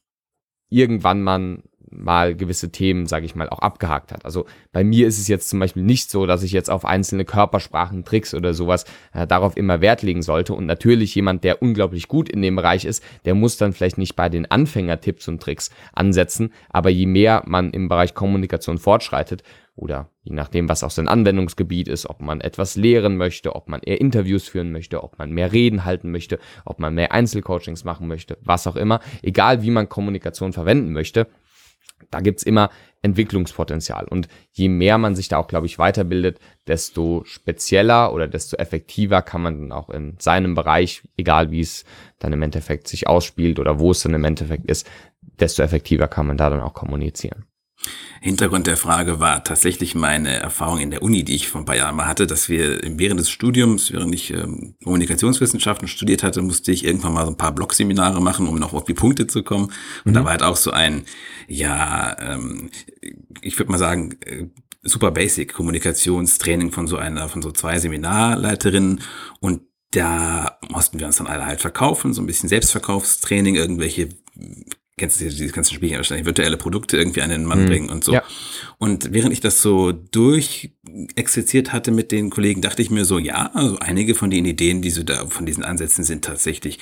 [0.70, 4.26] irgendwann man mal gewisse Themen, sage ich mal, auch abgehakt hat.
[4.26, 7.26] Also bei mir ist es jetzt zum Beispiel nicht so, dass ich jetzt auf einzelne
[7.26, 10.54] Körpersprachen, Tricks oder sowas äh, darauf immer Wert legen sollte.
[10.54, 14.16] Und natürlich jemand, der unglaublich gut in dem Bereich ist, der muss dann vielleicht nicht
[14.16, 16.54] bei den Anfängertipps und Tricks ansetzen.
[16.70, 19.44] Aber je mehr man im Bereich Kommunikation fortschreitet,
[19.78, 23.82] oder je nachdem, was auch sein Anwendungsgebiet ist, ob man etwas lehren möchte, ob man
[23.82, 28.08] eher Interviews führen möchte, ob man mehr Reden halten möchte, ob man mehr Einzelcoachings machen
[28.08, 31.28] möchte, was auch immer, egal wie man Kommunikation verwenden möchte,
[32.10, 32.70] da gibt's immer
[33.02, 34.06] Entwicklungspotenzial.
[34.06, 39.22] Und je mehr man sich da auch, glaube ich, weiterbildet, desto spezieller oder desto effektiver
[39.22, 41.86] kann man dann auch in seinem Bereich, egal wie es
[42.20, 44.90] dann im Endeffekt sich ausspielt oder wo es dann im Endeffekt ist,
[45.22, 47.46] desto effektiver kann man da dann auch kommunizieren.
[48.22, 51.76] Hintergrund der Frage war tatsächlich meine Erfahrung in der Uni, die ich vor ein paar
[51.76, 56.72] Jahren mal hatte, dass wir während des Studiums, während ich ähm, Kommunikationswissenschaften studiert hatte, musste
[56.72, 59.72] ich irgendwann mal so ein paar Blogseminare machen, um noch auf die Punkte zu kommen.
[60.06, 60.14] Und mhm.
[60.14, 61.04] da war halt auch so ein,
[61.48, 62.70] ja, ähm,
[63.42, 64.48] ich würde mal sagen, äh,
[64.84, 69.02] super basic Kommunikationstraining von so einer, von so zwei Seminarleiterinnen
[69.40, 74.10] und da mussten wir uns dann alle halt verkaufen, so ein bisschen Selbstverkaufstraining, irgendwelche
[74.98, 77.68] kennst du diese ganzen Spiele wahrscheinlich, virtuelle Produkte irgendwie an den Mann mhm.
[77.68, 78.14] bringen und so.
[78.14, 78.24] Ja.
[78.80, 79.92] Und während ich das so
[80.88, 84.82] durchexerziert hatte mit den Kollegen, dachte ich mir so, ja, also einige von den Ideen,
[84.82, 86.80] die so da von diesen Ansätzen sind tatsächlich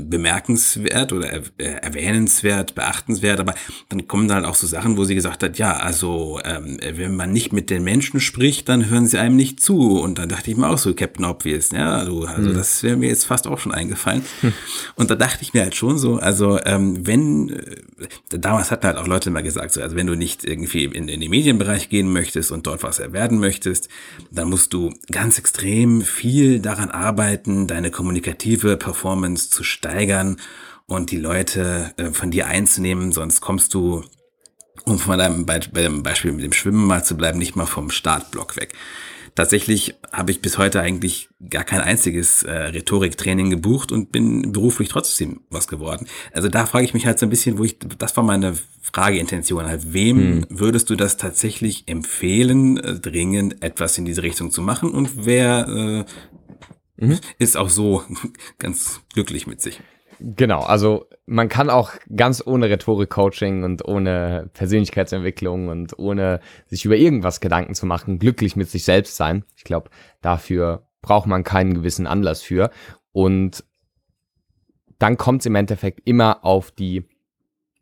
[0.00, 3.54] bemerkenswert oder erwähnenswert, beachtenswert, aber
[3.88, 7.14] dann kommen da halt auch so Sachen, wo sie gesagt hat, ja, also ähm, wenn
[7.14, 10.00] man nicht mit den Menschen spricht, dann hören sie einem nicht zu.
[10.00, 12.54] Und dann dachte ich mir auch so, Captain Obvious, ja, also, also mhm.
[12.54, 14.22] das wäre mir jetzt fast auch schon eingefallen.
[14.40, 14.52] Hm.
[14.94, 18.96] Und da dachte ich mir halt schon so, also ähm, wenn, äh, damals hatten halt
[18.96, 22.12] auch Leute mal gesagt, so, also wenn du nicht irgendwie in, in den Medienbereich gehen
[22.12, 23.88] möchtest und dort was erwerben möchtest,
[24.30, 30.38] dann musst du ganz extrem viel daran arbeiten, deine kommunikative Performance zu steigern
[30.86, 34.04] und die Leute äh, von dir einzunehmen, sonst kommst du,
[34.84, 35.60] um von deinem Be
[36.02, 38.74] Beispiel mit dem Schwimmen mal zu bleiben, nicht mal vom Startblock weg.
[39.34, 44.90] Tatsächlich habe ich bis heute eigentlich gar kein einziges äh, Rhetoriktraining gebucht und bin beruflich
[44.90, 46.06] trotzdem was geworden.
[46.32, 49.66] Also da frage ich mich halt so ein bisschen, wo ich, das war meine Frageintention
[49.66, 50.46] halt, wem hm.
[50.50, 56.06] würdest du das tatsächlich empfehlen, äh, dringend etwas in diese Richtung zu machen und wer
[56.98, 57.18] äh, mhm.
[57.38, 58.04] ist auch so
[58.58, 59.80] ganz glücklich mit sich?
[60.24, 66.96] Genau, also man kann auch ganz ohne Rhetorik-Coaching und ohne Persönlichkeitsentwicklung und ohne sich über
[66.96, 69.44] irgendwas Gedanken zu machen, glücklich mit sich selbst sein.
[69.56, 72.70] Ich glaube, dafür braucht man keinen gewissen Anlass für.
[73.10, 73.64] Und
[75.00, 77.04] dann kommt es im Endeffekt immer auf die,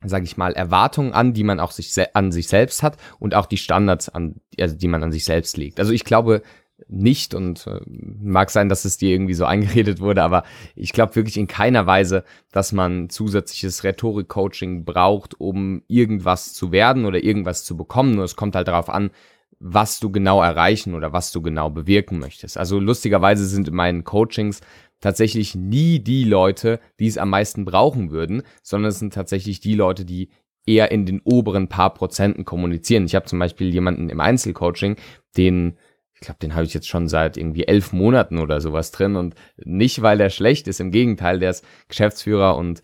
[0.03, 3.45] sage ich mal, Erwartungen an, die man auch sich an sich selbst hat und auch
[3.45, 5.79] die Standards, an, also die man an sich selbst legt.
[5.79, 6.41] Also ich glaube,
[6.89, 11.17] nicht und äh, mag sein, dass es dir irgendwie so eingeredet wurde, aber ich glaube
[11.17, 17.65] wirklich in keiner Weise, dass man zusätzliches Rhetorik-Coaching braucht, um irgendwas zu werden oder irgendwas
[17.65, 18.15] zu bekommen.
[18.15, 19.11] Nur es kommt halt darauf an,
[19.59, 22.57] was du genau erreichen oder was du genau bewirken möchtest.
[22.57, 24.61] Also lustigerweise sind in meinen Coachings
[25.01, 29.75] tatsächlich nie die Leute, die es am meisten brauchen würden, sondern es sind tatsächlich die
[29.75, 30.31] Leute, die
[30.67, 33.05] eher in den oberen paar Prozenten kommunizieren.
[33.07, 34.97] Ich habe zum Beispiel jemanden im Einzelcoaching,
[35.37, 35.77] den
[36.21, 39.35] ich glaube, den habe ich jetzt schon seit irgendwie elf Monaten oder sowas drin und
[39.57, 42.83] nicht, weil der schlecht ist, im Gegenteil, der ist Geschäftsführer und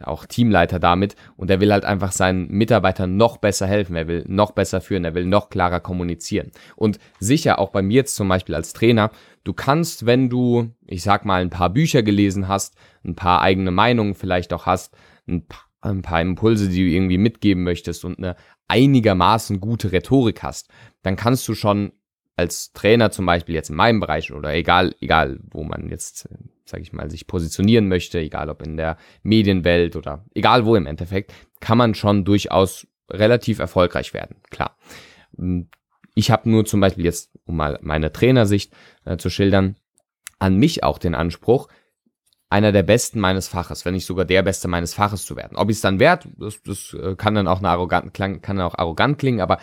[0.00, 4.24] auch Teamleiter damit und er will halt einfach seinen Mitarbeitern noch besser helfen, er will
[4.26, 6.50] noch besser führen, er will noch klarer kommunizieren.
[6.74, 9.10] Und sicher auch bei mir jetzt zum Beispiel als Trainer,
[9.44, 13.70] du kannst, wenn du, ich sag mal, ein paar Bücher gelesen hast, ein paar eigene
[13.70, 14.96] Meinungen vielleicht auch hast,
[15.28, 18.36] ein paar, ein paar Impulse, die du irgendwie mitgeben möchtest und eine
[18.68, 20.68] einigermaßen gute Rhetorik hast,
[21.02, 21.92] dann kannst du schon
[22.36, 26.28] als Trainer zum Beispiel jetzt in meinem Bereich oder egal, egal, wo man jetzt,
[26.64, 30.86] sage ich mal, sich positionieren möchte, egal ob in der Medienwelt oder egal wo im
[30.86, 34.76] Endeffekt, kann man schon durchaus relativ erfolgreich werden, klar.
[35.36, 35.68] Hm,
[36.14, 38.72] ich habe nur zum Beispiel jetzt, um mal meine Trainersicht
[39.04, 39.76] äh, zu schildern,
[40.38, 41.68] an mich auch den Anspruch,
[42.50, 45.56] einer der Besten meines Faches, wenn nicht sogar der Beste meines Faches zu werden.
[45.56, 48.76] Ob ich es dann werde, das, das äh, kann dann auch eine arrogant, kann auch
[48.76, 49.58] arrogant klingen, aber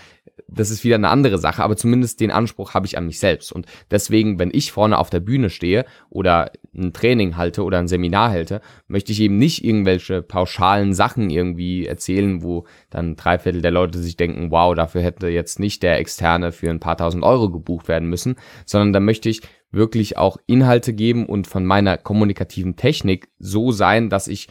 [0.52, 3.52] das ist wieder eine andere Sache, aber zumindest den Anspruch habe ich an mich selbst.
[3.52, 7.88] Und deswegen, wenn ich vorne auf der Bühne stehe oder ein Training halte oder ein
[7.88, 13.62] Seminar halte, möchte ich eben nicht irgendwelche pauschalen Sachen irgendwie erzählen, wo dann drei Viertel
[13.62, 17.24] der Leute sich denken, wow, dafür hätte jetzt nicht der Externe für ein paar tausend
[17.24, 18.36] Euro gebucht werden müssen,
[18.66, 24.10] sondern da möchte ich wirklich auch Inhalte geben und von meiner kommunikativen Technik so sein,
[24.10, 24.48] dass ich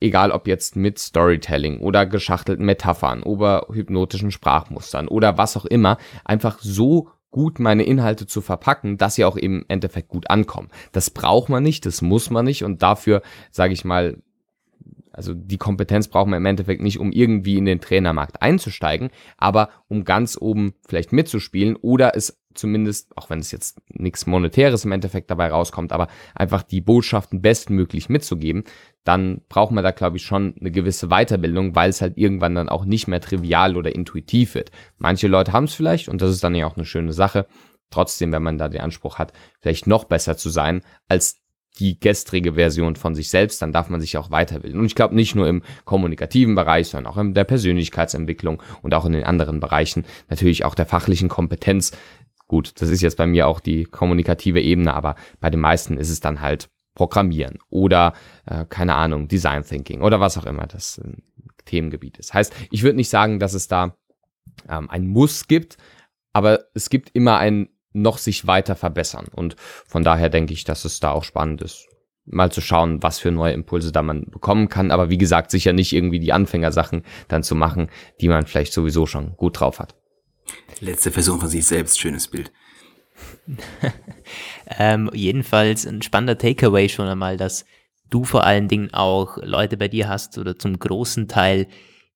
[0.00, 5.98] egal ob jetzt mit Storytelling oder geschachtelten Metaphern oder hypnotischen Sprachmustern oder was auch immer,
[6.24, 10.70] einfach so gut meine Inhalte zu verpacken, dass sie auch im Endeffekt gut ankommen.
[10.92, 14.22] Das braucht man nicht, das muss man nicht und dafür, sage ich mal,
[15.12, 19.70] also die Kompetenz brauchen wir im Endeffekt nicht, um irgendwie in den Trainermarkt einzusteigen, aber
[19.88, 24.92] um ganz oben vielleicht mitzuspielen oder es zumindest, auch wenn es jetzt nichts Monetäres im
[24.92, 28.64] Endeffekt dabei rauskommt, aber einfach die Botschaften bestmöglich mitzugeben,
[29.04, 32.68] dann braucht man da, glaube ich, schon eine gewisse Weiterbildung, weil es halt irgendwann dann
[32.68, 34.70] auch nicht mehr trivial oder intuitiv wird.
[34.98, 37.46] Manche Leute haben es vielleicht und das ist dann ja auch eine schöne Sache.
[37.90, 41.40] Trotzdem, wenn man da den Anspruch hat, vielleicht noch besser zu sein als
[41.78, 44.80] die gestrige Version von sich selbst, dann darf man sich auch weiterbilden.
[44.80, 49.04] Und ich glaube nicht nur im kommunikativen Bereich, sondern auch in der Persönlichkeitsentwicklung und auch
[49.04, 51.92] in den anderen Bereichen, natürlich auch der fachlichen Kompetenz.
[52.48, 56.10] Gut, das ist jetzt bei mir auch die kommunikative Ebene, aber bei den meisten ist
[56.10, 58.14] es dann halt Programmieren oder
[58.46, 61.12] äh, keine Ahnung, Design Thinking oder was auch immer das äh,
[61.66, 62.34] Themengebiet ist.
[62.34, 63.94] Heißt, ich würde nicht sagen, dass es da
[64.68, 65.76] ähm, ein Muss gibt,
[66.32, 69.26] aber es gibt immer ein noch sich weiter verbessern.
[69.32, 71.86] Und von daher denke ich, dass es da auch spannend ist,
[72.24, 74.90] mal zu schauen, was für neue Impulse da man bekommen kann.
[74.90, 79.06] Aber wie gesagt, sicher nicht irgendwie die Anfängersachen dann zu machen, die man vielleicht sowieso
[79.06, 79.94] schon gut drauf hat.
[80.80, 82.52] Letzte Version von sich selbst, schönes Bild.
[84.78, 87.64] ähm, jedenfalls ein spannender Takeaway schon einmal, dass
[88.10, 91.66] du vor allen Dingen auch Leute bei dir hast oder zum großen Teil,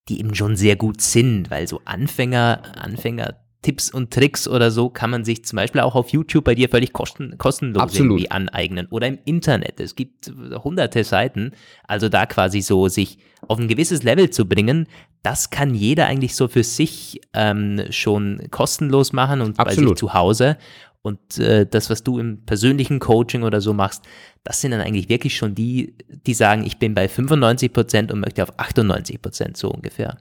[0.09, 4.91] die eben schon sehr gut sind, weil so Anfänger, Anfänger Tipps und Tricks oder so
[4.91, 8.13] kann man sich zum Beispiel auch auf YouTube bei dir völlig kosten, kostenlos Absolut.
[8.13, 9.81] irgendwie aneignen oder im Internet.
[9.81, 10.33] Es gibt
[10.65, 11.53] hunderte Seiten,
[11.87, 14.87] also da quasi so sich auf ein gewisses Level zu bringen,
[15.23, 19.85] das kann jeder eigentlich so für sich ähm, schon kostenlos machen und Absolut.
[19.85, 20.57] bei sich zu Hause.
[21.03, 24.05] Und äh, das, was du im persönlichen Coaching oder so machst,
[24.45, 25.97] das sind dann eigentlich wirklich schon die,
[26.27, 30.19] die sagen, ich bin bei 95 Prozent und möchte auf 98 Prozent so ungefähr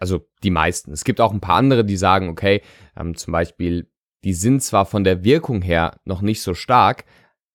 [0.00, 0.92] also die meisten.
[0.92, 2.62] Es gibt auch ein paar andere, die sagen, okay,
[2.96, 3.90] ähm, zum Beispiel,
[4.24, 7.04] die sind zwar von der Wirkung her noch nicht so stark,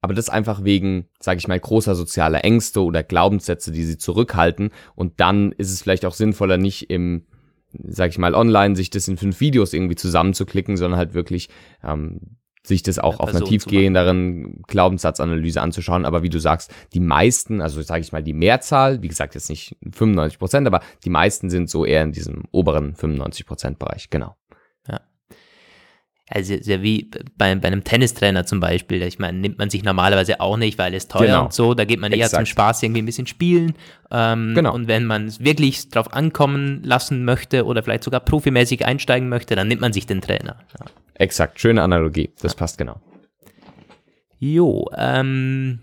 [0.01, 4.71] aber das einfach wegen, sage ich mal, großer sozialer Ängste oder Glaubenssätze, die sie zurückhalten.
[4.95, 7.25] Und dann ist es vielleicht auch sinnvoller, nicht im,
[7.71, 11.49] sage ich mal, online sich das in fünf Videos irgendwie zusammenzuklicken, sondern halt wirklich
[11.83, 16.05] ähm, sich das auch auf einer tiefgehenderen Glaubenssatzanalyse anzuschauen.
[16.05, 19.49] Aber wie du sagst, die meisten, also sage ich mal die Mehrzahl, wie gesagt jetzt
[19.49, 24.09] nicht 95 Prozent, aber die meisten sind so eher in diesem oberen 95 Prozent Bereich,
[24.09, 24.37] genau.
[24.87, 25.01] Ja.
[26.29, 29.01] Also sehr wie bei, bei einem Tennistrainer zum Beispiel.
[29.03, 31.43] Ich meine, nimmt man sich normalerweise auch nicht, weil es teuer genau.
[31.43, 31.73] und so.
[31.73, 32.35] Da geht man eher Exakt.
[32.35, 33.73] zum Spaß irgendwie ein bisschen spielen.
[34.09, 34.73] Ähm, genau.
[34.73, 39.57] Und wenn man es wirklich drauf ankommen lassen möchte oder vielleicht sogar profimäßig einsteigen möchte,
[39.57, 40.59] dann nimmt man sich den Trainer.
[40.79, 40.85] Ja.
[41.15, 42.31] Exakt, schöne Analogie.
[42.41, 42.57] Das ja.
[42.57, 42.99] passt genau.
[44.39, 45.79] Jo, ähm,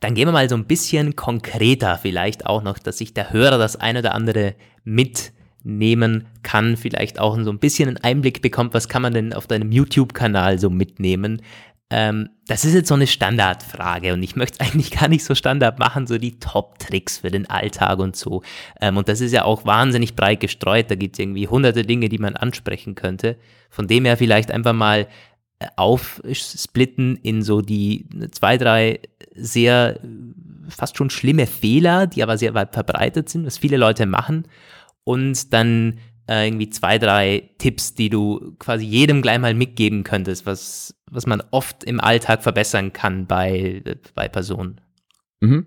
[0.00, 3.58] dann gehen wir mal so ein bisschen konkreter vielleicht auch noch, dass sich der Hörer
[3.58, 8.88] das eine oder andere mitnehmen kann, vielleicht auch so ein bisschen einen Einblick bekommt, was
[8.88, 11.42] kann man denn auf deinem YouTube-Kanal so mitnehmen.
[11.88, 15.34] Ähm, das ist jetzt so eine Standardfrage und ich möchte es eigentlich gar nicht so
[15.34, 18.42] Standard machen, so die Top-Tricks für den Alltag und so.
[18.80, 22.08] Ähm, und das ist ja auch wahnsinnig breit gestreut, da gibt es irgendwie hunderte Dinge,
[22.08, 23.36] die man ansprechen könnte.
[23.70, 25.06] Von dem her vielleicht einfach mal
[25.58, 29.00] äh, aufsplitten in so die zwei, drei
[29.34, 30.00] sehr
[30.68, 34.48] fast schon schlimme Fehler, die aber sehr weit verbreitet sind, was viele Leute machen.
[35.04, 40.46] Und dann äh, irgendwie zwei, drei Tipps, die du quasi jedem gleich mal mitgeben könntest,
[40.46, 43.82] was, was man oft im Alltag verbessern kann bei,
[44.14, 44.80] bei Personen?
[45.40, 45.66] Mhm.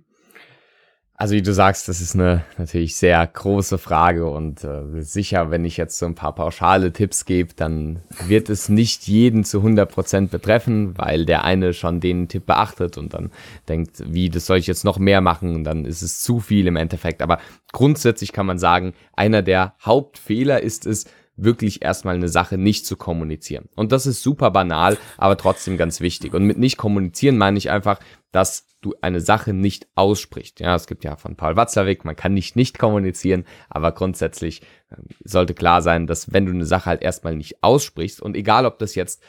[1.21, 5.65] Also wie du sagst, das ist eine natürlich sehr große Frage und äh, sicher, wenn
[5.65, 9.91] ich jetzt so ein paar pauschale Tipps gebe, dann wird es nicht jeden zu 100
[9.91, 13.31] Prozent betreffen, weil der eine schon den Tipp beachtet und dann
[13.67, 16.77] denkt, wie, das soll ich jetzt noch mehr machen dann ist es zu viel im
[16.77, 17.21] Endeffekt.
[17.21, 17.39] Aber
[17.73, 21.05] grundsätzlich kann man sagen, einer der Hauptfehler ist es,
[21.41, 23.69] wirklich erstmal eine Sache nicht zu kommunizieren.
[23.75, 26.33] Und das ist super banal, aber trotzdem ganz wichtig.
[26.33, 28.01] Und mit nicht kommunizieren meine ich einfach,
[28.33, 30.59] dass du eine Sache nicht aussprichst.
[30.59, 34.61] Ja, es gibt ja von Paul Watzlawick, man kann nicht nicht kommunizieren, aber grundsätzlich
[34.91, 38.65] ähm, sollte klar sein, dass wenn du eine Sache halt erstmal nicht aussprichst und egal
[38.65, 39.21] ob das jetzt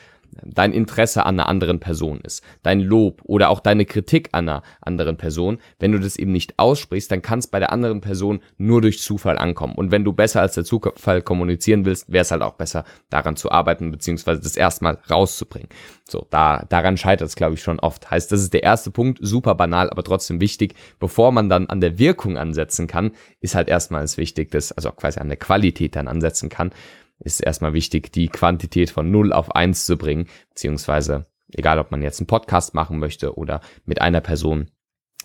[0.43, 4.63] dein Interesse an einer anderen Person ist, dein Lob oder auch deine Kritik an einer
[4.81, 8.41] anderen Person, wenn du das eben nicht aussprichst, dann kann es bei der anderen Person
[8.57, 9.75] nur durch Zufall ankommen.
[9.75, 13.35] Und wenn du besser als der Zufall kommunizieren willst, wäre es halt auch besser, daran
[13.35, 15.69] zu arbeiten, beziehungsweise das erstmal rauszubringen.
[16.07, 18.11] So, da, daran scheitert es, glaube ich, schon oft.
[18.11, 20.75] Heißt, das ist der erste Punkt, super banal, aber trotzdem wichtig.
[20.99, 25.19] Bevor man dann an der Wirkung ansetzen kann, ist halt erstmals wichtig, dass, also quasi
[25.19, 26.71] an der Qualität dann ansetzen kann,
[27.21, 32.01] ist erstmal wichtig, die Quantität von 0 auf 1 zu bringen, beziehungsweise egal, ob man
[32.01, 34.69] jetzt einen Podcast machen möchte oder mit einer Person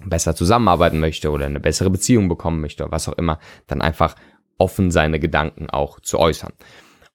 [0.05, 4.15] besser zusammenarbeiten möchte oder eine bessere Beziehung bekommen möchte oder was auch immer, dann einfach
[4.59, 6.53] offen seine Gedanken auch zu äußern.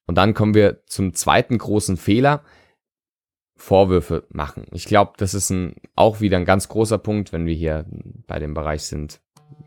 [0.06, 2.42] Und dann kommen wir zum zweiten großen Fehler,
[3.54, 4.66] Vorwürfe machen.
[4.72, 7.86] Ich glaube, das ist ein, auch wieder ein ganz großer Punkt, wenn wir hier
[8.26, 9.20] bei dem Bereich sind.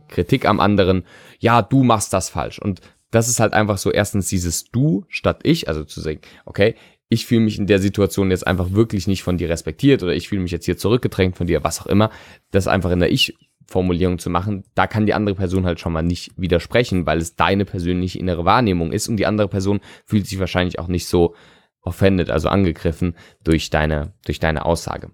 [0.09, 1.05] Kritik am anderen.
[1.39, 2.59] Ja, du machst das falsch.
[2.59, 2.81] Und
[3.15, 6.75] das ist halt einfach so erstens dieses Du statt ich, also zu sagen, okay,
[7.07, 10.27] ich fühle mich in der Situation jetzt einfach wirklich nicht von dir respektiert oder ich
[10.27, 12.11] fühle mich jetzt hier zurückgedrängt von dir, was auch immer,
[12.51, 16.01] das einfach in der Ich-Formulierung zu machen, da kann die andere Person halt schon mal
[16.01, 20.39] nicht widersprechen, weil es deine persönliche innere Wahrnehmung ist und die andere Person fühlt sich
[20.39, 21.35] wahrscheinlich auch nicht so
[21.81, 25.11] offended, also angegriffen durch deine, durch deine Aussage.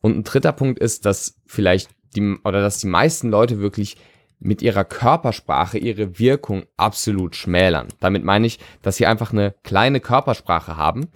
[0.00, 3.96] Und ein dritter Punkt ist, dass vielleicht die, oder dass die meisten Leute wirklich
[4.42, 7.88] mit ihrer Körpersprache ihre Wirkung absolut schmälern.
[8.00, 11.08] Damit meine ich, dass sie einfach eine kleine Körpersprache haben.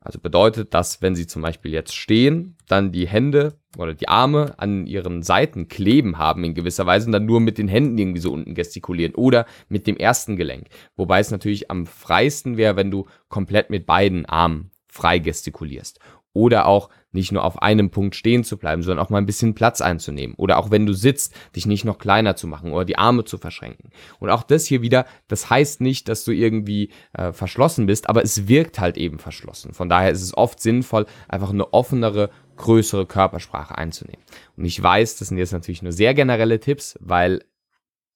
[0.00, 4.54] Also bedeutet, dass wenn sie zum Beispiel jetzt stehen, dann die Hände oder die Arme
[4.58, 8.20] an ihren Seiten kleben haben in gewisser Weise und dann nur mit den Händen irgendwie
[8.20, 10.66] so unten gestikulieren oder mit dem ersten Gelenk.
[10.96, 16.00] Wobei es natürlich am freisten wäre, wenn du komplett mit beiden Armen frei gestikulierst
[16.32, 19.54] oder auch nicht nur auf einem Punkt stehen zu bleiben, sondern auch mal ein bisschen
[19.54, 20.34] Platz einzunehmen.
[20.36, 23.38] Oder auch wenn du sitzt, dich nicht noch kleiner zu machen oder die Arme zu
[23.38, 23.90] verschränken.
[24.18, 28.22] Und auch das hier wieder, das heißt nicht, dass du irgendwie äh, verschlossen bist, aber
[28.22, 29.74] es wirkt halt eben verschlossen.
[29.74, 34.22] Von daher ist es oft sinnvoll, einfach eine offenere, größere Körpersprache einzunehmen.
[34.56, 37.42] Und ich weiß, das sind jetzt natürlich nur sehr generelle Tipps, weil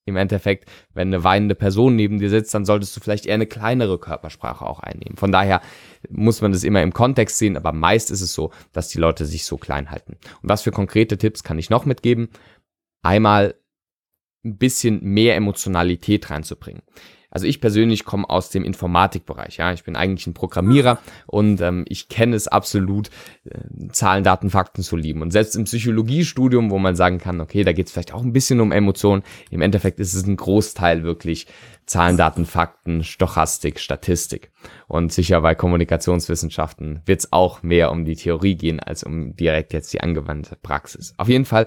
[0.07, 3.47] im Endeffekt, wenn eine weinende Person neben dir sitzt, dann solltest du vielleicht eher eine
[3.47, 5.17] kleinere Körpersprache auch einnehmen.
[5.17, 5.61] Von daher
[6.09, 9.27] muss man das immer im Kontext sehen, aber meist ist es so, dass die Leute
[9.27, 10.17] sich so klein halten.
[10.43, 12.29] Und was für konkrete Tipps kann ich noch mitgeben?
[13.03, 13.57] Einmal
[14.45, 16.83] ein bisschen mehr Emotionalität reinzubringen.
[17.31, 19.57] Also ich persönlich komme aus dem Informatikbereich.
[19.59, 23.11] Ja, ich bin eigentlich ein Programmierer und ähm, ich kenne es absolut,
[23.45, 25.23] äh, Zahlen, Daten, Fakten zu lieben.
[25.23, 28.33] Und selbst im Psychologiestudium, wo man sagen kann, okay, da geht es vielleicht auch ein
[28.33, 29.23] bisschen um Emotionen.
[29.51, 31.47] Im Endeffekt ist es ein Großteil wirklich
[31.87, 34.51] Zahlen, Daten, Fakten, Stochastik, Statistik.
[34.89, 39.73] Und sicher bei Kommunikationswissenschaften wird es auch mehr um die Theorie gehen als um direkt
[39.73, 41.15] jetzt die angewandte Praxis.
[41.17, 41.67] Auf jeden Fall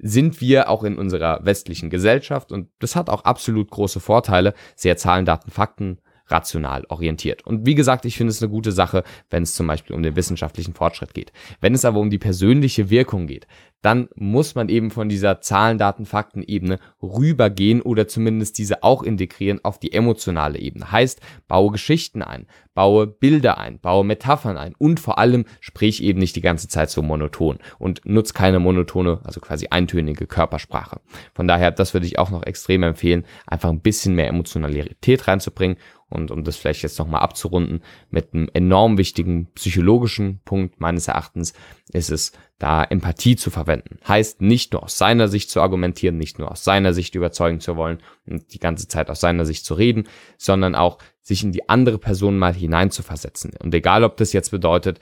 [0.00, 4.96] sind wir auch in unserer westlichen Gesellschaft und das hat auch absolut große Vorteile, sehr
[4.96, 7.46] Zahlen, Daten, Fakten rational orientiert.
[7.46, 10.16] Und wie gesagt, ich finde es eine gute Sache, wenn es zum Beispiel um den
[10.16, 11.32] wissenschaftlichen Fortschritt geht.
[11.60, 13.46] Wenn es aber um die persönliche Wirkung geht,
[13.84, 19.02] dann muss man eben von dieser Zahlen, Daten, Fakten Ebene rübergehen oder zumindest diese auch
[19.02, 20.90] integrieren auf die emotionale Ebene.
[20.90, 26.18] Heißt, baue Geschichten ein, baue Bilder ein, baue Metaphern ein und vor allem sprich eben
[26.18, 31.00] nicht die ganze Zeit so monoton und nutz keine monotone, also quasi eintönige Körpersprache.
[31.34, 35.76] Von daher, das würde ich auch noch extrem empfehlen, einfach ein bisschen mehr Emotionalität reinzubringen
[36.08, 41.54] und um das vielleicht jetzt nochmal abzurunden, mit einem enorm wichtigen psychologischen Punkt meines Erachtens
[41.92, 43.98] ist es, da Empathie zu verwenden.
[44.06, 47.76] Heißt nicht nur aus seiner Sicht zu argumentieren, nicht nur aus seiner Sicht überzeugen zu
[47.76, 50.04] wollen und die ganze Zeit aus seiner Sicht zu reden,
[50.38, 53.52] sondern auch sich in die andere Person mal hineinzuversetzen.
[53.62, 55.00] Und egal, ob das jetzt bedeutet,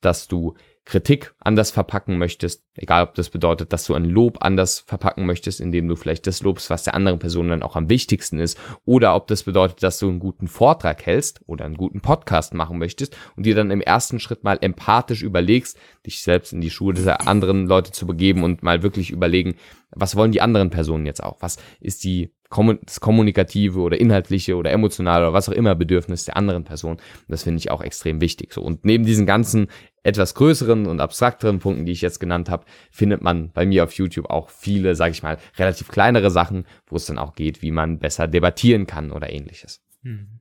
[0.00, 0.54] dass du
[0.86, 5.60] Kritik anders verpacken möchtest, egal ob das bedeutet, dass du ein Lob anders verpacken möchtest,
[5.60, 9.16] indem du vielleicht das lobst, was der anderen Person dann auch am wichtigsten ist, oder
[9.16, 13.16] ob das bedeutet, dass du einen guten Vortrag hältst oder einen guten Podcast machen möchtest
[13.36, 17.26] und dir dann im ersten Schritt mal empathisch überlegst, dich selbst in die Schuhe dieser
[17.26, 19.56] anderen Leute zu begeben und mal wirklich überlegen,
[19.90, 21.38] was wollen die anderen Personen jetzt auch?
[21.40, 26.36] Was ist die das kommunikative oder inhaltliche oder emotionale oder was auch immer Bedürfnis der
[26.36, 26.98] anderen Person.
[27.28, 28.52] das finde ich auch extrem wichtig.
[28.52, 29.68] So und neben diesen ganzen
[30.02, 33.92] etwas größeren und abstrakteren Punkten, die ich jetzt genannt habe, findet man bei mir auf
[33.94, 37.72] YouTube auch viele, sage ich mal, relativ kleinere Sachen, wo es dann auch geht, wie
[37.72, 39.84] man besser debattieren kann oder ähnliches.
[40.02, 40.40] Mhm.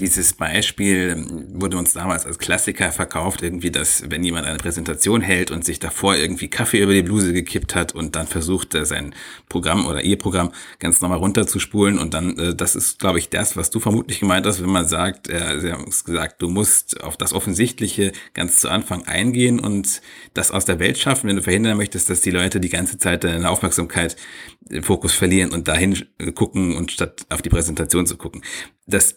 [0.00, 5.50] Dieses Beispiel wurde uns damals als Klassiker verkauft, irgendwie, dass wenn jemand eine Präsentation hält
[5.50, 9.12] und sich davor irgendwie Kaffee über die Bluse gekippt hat und dann versucht, sein
[9.48, 13.56] Programm oder ihr Programm ganz normal runterzuspulen und dann, äh, das ist, glaube ich, das,
[13.56, 17.02] was du vermutlich gemeint hast, wenn man sagt, äh, sie haben es gesagt, du musst
[17.02, 20.00] auf das Offensichtliche ganz zu Anfang eingehen und
[20.32, 23.24] das aus der Welt schaffen, wenn du verhindern möchtest, dass die Leute die ganze Zeit
[23.24, 24.14] deine Aufmerksamkeit,
[24.70, 26.06] äh, Fokus verlieren und dahin
[26.36, 28.44] gucken und statt auf die Präsentation zu gucken.
[28.86, 29.16] Das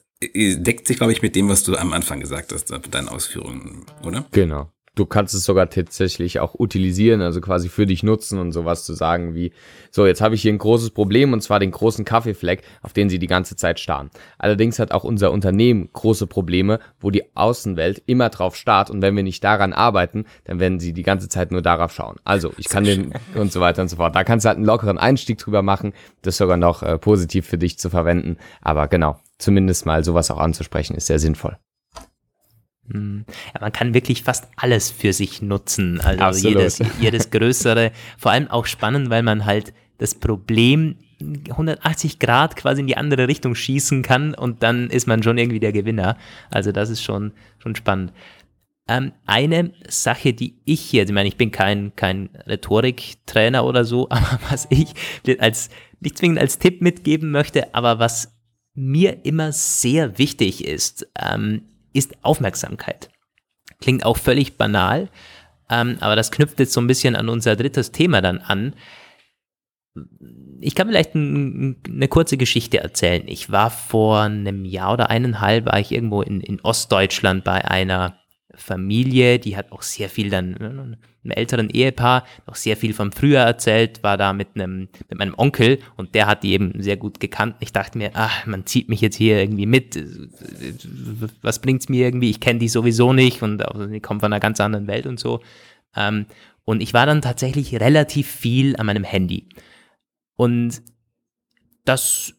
[0.71, 3.85] deckt sich, glaube ich, mit dem, was du am Anfang gesagt hast, mit deinen Ausführungen,
[4.05, 4.25] oder?
[4.31, 4.69] Genau.
[4.95, 8.93] Du kannst es sogar tatsächlich auch utilisieren, also quasi für dich nutzen und sowas zu
[8.93, 9.51] sagen wie,
[9.89, 13.09] so, jetzt habe ich hier ein großes Problem und zwar den großen Kaffeefleck, auf den
[13.09, 14.11] sie die ganze Zeit starren.
[14.37, 19.15] Allerdings hat auch unser Unternehmen große Probleme, wo die Außenwelt immer drauf starrt und wenn
[19.15, 22.17] wir nicht daran arbeiten, dann werden sie die ganze Zeit nur darauf schauen.
[22.23, 24.15] Also, ich kann den und so weiter und so fort.
[24.15, 27.57] Da kannst du halt einen lockeren Einstieg drüber machen, das sogar noch äh, positiv für
[27.57, 28.37] dich zu verwenden.
[28.61, 31.57] Aber genau, zumindest mal sowas auch anzusprechen, ist sehr sinnvoll.
[32.91, 33.25] Hm.
[33.53, 35.99] Ja, man kann wirklich fast alles für sich nutzen.
[36.01, 42.55] Also jedes, jedes größere, vor allem auch spannend, weil man halt das Problem 180 Grad
[42.55, 46.17] quasi in die andere Richtung schießen kann und dann ist man schon irgendwie der Gewinner.
[46.49, 48.11] Also das ist schon, schon spannend.
[48.87, 54.07] Ähm, eine Sache, die ich hier, ich meine, ich bin kein, kein Rhetoriktrainer oder so,
[54.09, 54.93] aber was ich
[55.39, 58.33] als, nicht zwingend als Tipp mitgeben möchte, aber was
[58.73, 63.09] mir immer sehr wichtig ist, ähm, ist Aufmerksamkeit.
[63.81, 65.09] Klingt auch völlig banal,
[65.69, 68.75] ähm, aber das knüpft jetzt so ein bisschen an unser drittes Thema dann an.
[70.61, 73.23] Ich kann vielleicht ein, eine kurze Geschichte erzählen.
[73.27, 78.19] Ich war vor einem Jahr oder eineinhalb, war ich irgendwo in, in Ostdeutschland bei einer
[78.53, 83.45] Familie, die hat auch sehr viel dann, einem älteren Ehepaar, noch sehr viel vom Frühjahr
[83.45, 87.19] erzählt, war da mit einem, mit meinem Onkel und der hat die eben sehr gut
[87.19, 87.55] gekannt.
[87.59, 89.99] Ich dachte mir, ach, man zieht mich jetzt hier irgendwie mit,
[91.41, 94.59] was bringt's mir irgendwie, ich kenne die sowieso nicht und die kommen von einer ganz
[94.59, 95.41] anderen Welt und so.
[95.95, 96.25] Ähm,
[96.63, 99.49] und ich war dann tatsächlich relativ viel an meinem Handy.
[100.35, 100.81] Und
[101.85, 102.33] das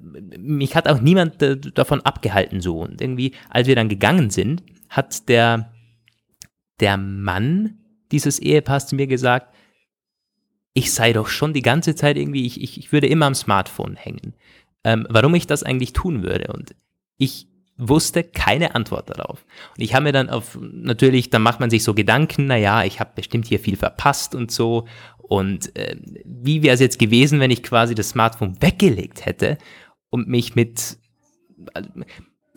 [0.00, 1.36] mich hat auch niemand
[1.78, 2.80] davon abgehalten so.
[2.80, 5.72] Und irgendwie, als wir dann gegangen sind, hat der,
[6.80, 9.54] der Mann dieses Ehepaars zu mir gesagt,
[10.74, 13.96] ich sei doch schon die ganze Zeit irgendwie, ich, ich, ich würde immer am Smartphone
[13.96, 14.34] hängen.
[14.82, 16.52] Ähm, warum ich das eigentlich tun würde.
[16.52, 16.74] Und
[17.16, 19.44] ich wusste keine Antwort darauf.
[19.76, 23.00] Und ich habe mir dann auf, natürlich, dann macht man sich so Gedanken, naja, ich
[23.00, 24.86] habe bestimmt hier viel verpasst und so.
[25.18, 29.58] Und äh, wie wäre es jetzt gewesen, wenn ich quasi das Smartphone weggelegt hätte
[30.10, 30.98] und mich mit,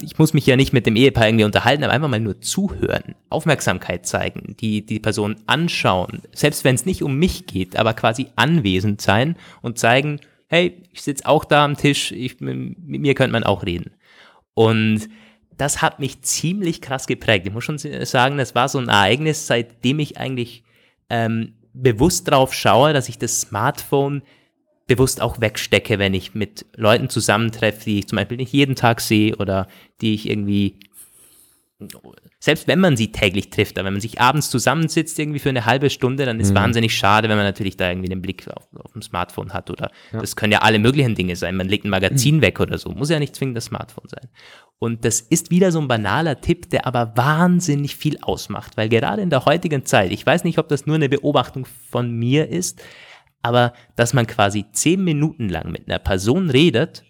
[0.02, 3.16] ich muss mich ja nicht mit dem Ehepaar irgendwie unterhalten, aber einfach mal nur zuhören,
[3.30, 8.28] Aufmerksamkeit zeigen, die, die Person anschauen, selbst wenn es nicht um mich geht, aber quasi
[8.36, 13.34] anwesend sein und zeigen, hey, ich sitze auch da am Tisch, ich, mit mir könnte
[13.34, 13.92] man auch reden.
[14.54, 15.10] Und
[15.58, 17.48] das hat mich ziemlich krass geprägt.
[17.48, 20.64] Ich muss schon sagen, das war so ein Ereignis, seitdem ich eigentlich
[21.10, 24.22] ähm, bewusst drauf schaue, dass ich das Smartphone
[24.88, 29.02] bewusst auch wegstecke, wenn ich mit Leuten zusammentreffe, die ich zum Beispiel nicht jeden Tag
[29.02, 29.68] sehe oder
[30.02, 30.80] die ich irgendwie
[32.40, 35.66] Selbst wenn man sie täglich trifft, aber wenn man sich abends zusammensitzt irgendwie für eine
[35.66, 36.56] halbe Stunde, dann ist mhm.
[36.56, 39.92] wahnsinnig schade, wenn man natürlich da irgendwie den Blick auf, auf dem Smartphone hat oder
[40.14, 40.22] ja.
[40.22, 41.58] das können ja alle möglichen Dinge sein.
[41.58, 42.42] Man legt ein Magazin mhm.
[42.42, 44.30] weg oder so, muss ja nicht zwingend das Smartphone sein.
[44.80, 49.22] Und das ist wieder so ein banaler Tipp, der aber wahnsinnig viel ausmacht, weil gerade
[49.22, 52.82] in der heutigen Zeit, ich weiß nicht, ob das nur eine Beobachtung von mir ist,
[53.48, 57.04] aber dass man quasi zehn Minuten lang mit einer Person redet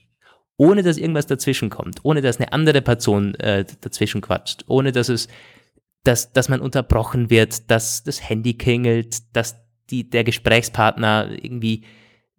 [0.57, 5.07] ohne dass irgendwas dazwischen kommt, ohne dass eine andere Person äh, dazwischen quatscht, ohne dass
[5.07, 5.27] es,
[6.03, 9.55] dass, dass man unterbrochen wird, dass das Handy klingelt, dass
[9.89, 11.85] die, der Gesprächspartner irgendwie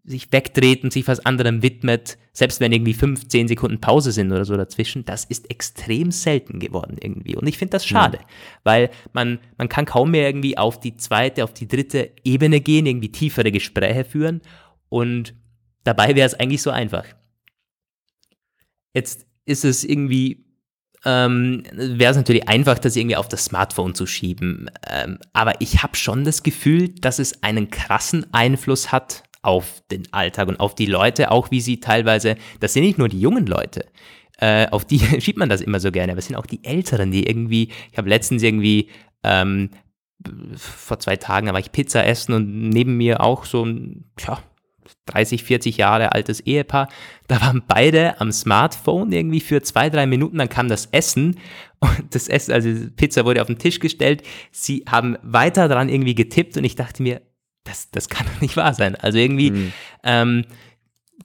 [0.08, 4.32] sich wegdreht und sich was anderem widmet, selbst wenn irgendwie fünf, zehn Sekunden Pause sind
[4.32, 7.36] oder so dazwischen, das ist extrem selten geworden irgendwie.
[7.36, 8.26] Und ich finde das schade, ja.
[8.64, 12.86] weil man, man kann kaum mehr irgendwie auf die zweite, auf die dritte Ebene gehen,
[12.86, 14.40] irgendwie tiefere Gespräche führen.
[14.88, 15.34] Und
[15.84, 17.04] dabei wäre es eigentlich so einfach.
[18.94, 20.46] Jetzt ist es irgendwie,
[21.04, 24.70] ähm, wäre es natürlich einfach, das irgendwie auf das Smartphone zu schieben.
[24.88, 30.12] Ähm, aber ich habe schon das Gefühl, dass es einen krassen Einfluss hat auf den
[30.12, 33.46] Alltag und auf die Leute, auch wie sie teilweise, das sind nicht nur die jungen
[33.46, 33.86] Leute,
[34.38, 37.10] äh, auf die schiebt man das immer so gerne, aber es sind auch die Älteren,
[37.10, 38.88] die irgendwie, ich habe letztens irgendwie
[39.22, 39.70] ähm,
[40.56, 44.42] vor zwei Tagen, da war ich Pizza essen und neben mir auch so ein, ja,
[45.06, 46.88] 30, 40 Jahre altes Ehepaar.
[47.26, 50.38] Da waren beide am Smartphone irgendwie für zwei, drei Minuten.
[50.38, 51.38] Dann kam das Essen
[51.80, 54.22] und das Essen, also Pizza wurde auf den Tisch gestellt.
[54.50, 57.22] Sie haben weiter dran irgendwie getippt und ich dachte mir,
[57.68, 58.96] das, das kann doch nicht wahr sein.
[58.96, 59.72] Also irgendwie mhm.
[60.02, 60.44] ähm,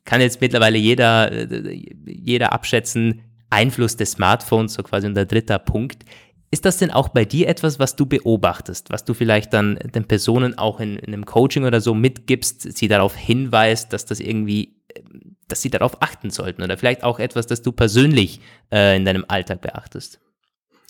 [0.06, 1.32] kann jetzt mittlerweile jeder,
[2.06, 6.04] jeder abschätzen, Einfluss des Smartphones, so quasi unser dritter Punkt.
[6.52, 10.06] Ist das denn auch bei dir etwas, was du beobachtest, was du vielleicht dann den
[10.06, 14.76] Personen auch in, in einem Coaching oder so mitgibst, sie darauf hinweist, dass das irgendwie,
[15.48, 18.39] dass sie darauf achten sollten oder vielleicht auch etwas, das du persönlich
[18.72, 20.20] äh, in deinem Alltag beachtest?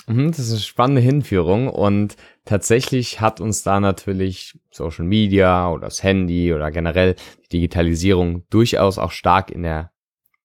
[0.08, 5.86] Mhm, das ist eine spannende Hinführung und tatsächlich hat uns da natürlich Social Media oder
[5.86, 9.92] das Handy oder generell die Digitalisierung durchaus auch stark in der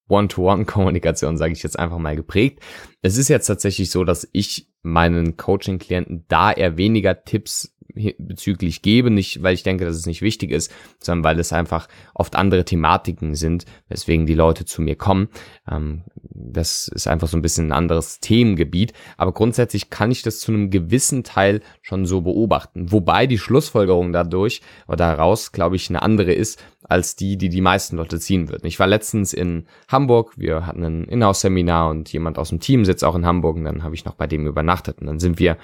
[0.08, 2.60] One-to-One-Kommunikation, sage ich jetzt einfach mal, geprägt.
[3.02, 9.10] Es ist jetzt tatsächlich so, dass ich meinen Coaching-Klienten da eher weniger Tipps bezüglich gebe,
[9.10, 12.64] nicht weil ich denke, dass es nicht wichtig ist, sondern weil es einfach oft andere
[12.64, 15.28] Thematiken sind, weswegen die Leute zu mir kommen.
[15.70, 20.40] Ähm, das ist einfach so ein bisschen ein anderes Themengebiet, aber grundsätzlich kann ich das
[20.40, 25.88] zu einem gewissen Teil schon so beobachten, wobei die Schlussfolgerung dadurch oder daraus, glaube ich,
[25.88, 28.66] eine andere ist, als die, die die meisten Leute ziehen würden.
[28.66, 33.04] Ich war letztens in Hamburg, wir hatten ein Inhouse-Seminar und jemand aus dem Team sitzt
[33.04, 35.56] auch in Hamburg und dann habe ich noch bei dem übernachtet und dann sind wir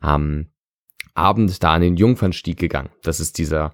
[0.00, 0.46] am
[1.14, 2.90] Abend da an den Jungfernstieg gegangen.
[3.02, 3.72] Das ist dieser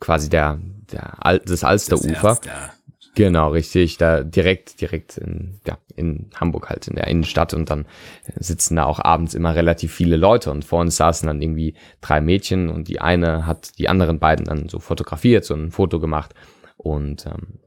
[0.00, 0.60] quasi der,
[0.92, 2.38] der Al das Alsterufer.
[3.14, 3.96] Genau, richtig.
[3.96, 7.54] Da direkt, direkt in, ja, in Hamburg halt, in der Innenstadt.
[7.54, 7.86] Und dann
[8.36, 10.50] sitzen da auch abends immer relativ viele Leute.
[10.50, 14.44] Und vor uns saßen dann irgendwie drei Mädchen und die eine hat die anderen beiden
[14.46, 16.34] dann so fotografiert, so ein Foto gemacht.
[16.76, 17.60] Und ähm,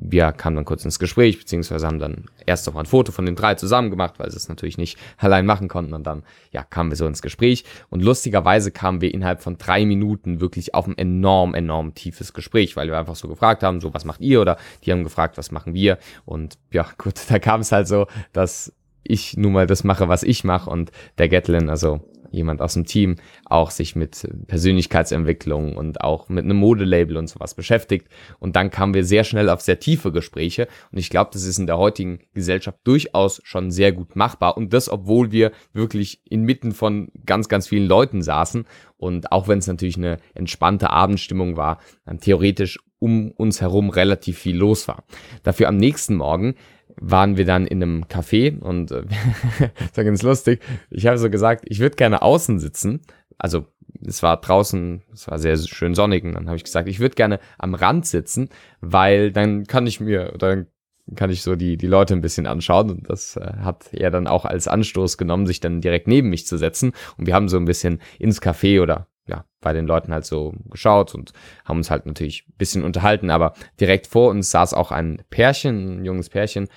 [0.00, 3.26] wir kamen dann kurz ins Gespräch, beziehungsweise haben dann erst noch mal ein Foto von
[3.26, 5.92] den drei zusammen gemacht, weil sie es natürlich nicht allein machen konnten.
[5.92, 6.22] Und dann,
[6.52, 7.64] ja, kamen wir so ins Gespräch.
[7.90, 12.76] Und lustigerweise kamen wir innerhalb von drei Minuten wirklich auf ein enorm, enorm tiefes Gespräch,
[12.76, 14.40] weil wir einfach so gefragt haben, so, was macht ihr?
[14.40, 15.98] Oder die haben gefragt, was machen wir?
[16.24, 18.72] Und ja, gut, da kam es halt so, dass
[19.02, 22.00] ich nun mal das mache, was ich mache und der Gatlin, also
[22.30, 27.54] jemand aus dem Team auch sich mit Persönlichkeitsentwicklung und auch mit einem Modelabel und sowas
[27.54, 28.08] beschäftigt.
[28.38, 30.68] Und dann kamen wir sehr schnell auf sehr tiefe Gespräche.
[30.92, 34.56] Und ich glaube, das ist in der heutigen Gesellschaft durchaus schon sehr gut machbar.
[34.56, 38.66] Und das, obwohl wir wirklich inmitten von ganz, ganz vielen Leuten saßen.
[38.96, 41.78] Und auch wenn es natürlich eine entspannte Abendstimmung war,
[42.20, 45.04] theoretisch um uns herum relativ viel los war.
[45.42, 46.56] Dafür am nächsten Morgen
[47.00, 49.02] waren wir dann in einem Café und äh,
[49.78, 50.60] das war ganz lustig.
[50.90, 53.00] Ich habe so gesagt, ich würde gerne außen sitzen.
[53.38, 53.66] Also
[54.06, 57.14] es war draußen, es war sehr schön sonnig und dann habe ich gesagt, ich würde
[57.14, 58.48] gerne am Rand sitzen,
[58.80, 60.66] weil dann kann ich mir, dann
[61.14, 64.26] kann ich so die, die Leute ein bisschen anschauen und das äh, hat er dann
[64.26, 67.56] auch als Anstoß genommen, sich dann direkt neben mich zu setzen und wir haben so
[67.56, 71.32] ein bisschen ins Café oder ja, bei den Leuten halt so geschaut und
[71.64, 76.00] haben uns halt natürlich ein bisschen unterhalten, aber direkt vor uns saß auch ein Pärchen,
[76.00, 76.68] ein junges Pärchen,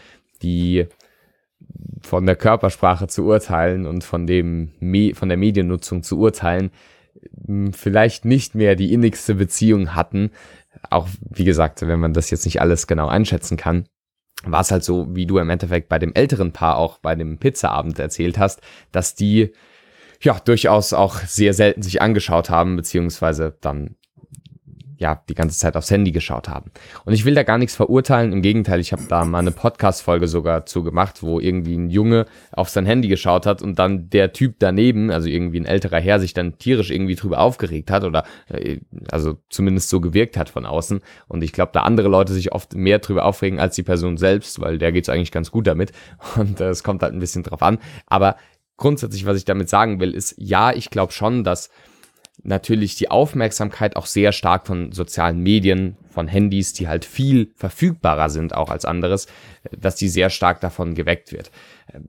[0.42, 0.88] die
[2.02, 4.72] von der Körpersprache zu urteilen und von dem
[5.14, 6.72] von der Mediennutzung zu urteilen,
[7.72, 10.32] vielleicht nicht mehr die innigste Beziehung hatten.
[10.90, 13.86] Auch wie gesagt, wenn man das jetzt nicht alles genau einschätzen kann,
[14.44, 17.38] war es halt so, wie du im Endeffekt bei dem älteren Paar auch bei dem
[17.38, 19.54] Pizzaabend erzählt hast, dass die
[20.26, 23.96] ja durchaus auch sehr selten sich angeschaut haben, beziehungsweise dann
[25.02, 26.70] ja, die ganze Zeit aufs Handy geschaut haben.
[27.06, 30.28] Und ich will da gar nichts verurteilen, im Gegenteil, ich habe da mal eine Podcast-Folge
[30.28, 34.32] sogar zu gemacht, wo irgendwie ein Junge auf sein Handy geschaut hat und dann der
[34.32, 38.26] Typ daneben, also irgendwie ein älterer Herr, sich dann tierisch irgendwie drüber aufgeregt hat oder
[38.48, 38.78] äh,
[39.10, 41.02] also zumindest so gewirkt hat von außen.
[41.28, 44.62] Und ich glaube, da andere Leute sich oft mehr drüber aufregen als die Person selbst,
[44.62, 45.94] weil der geht's eigentlich ganz gut damit.
[46.36, 47.80] Und äh, es kommt halt ein bisschen drauf an.
[48.06, 48.36] Aber
[48.82, 51.70] grundsätzlich, was ich damit sagen will, ist, ja, ich glaube schon, dass
[52.44, 58.30] natürlich die Aufmerksamkeit auch sehr stark von sozialen Medien, von Handys, die halt viel verfügbarer
[58.30, 59.28] sind auch als anderes,
[59.72, 61.52] dass die sehr stark davon geweckt wird.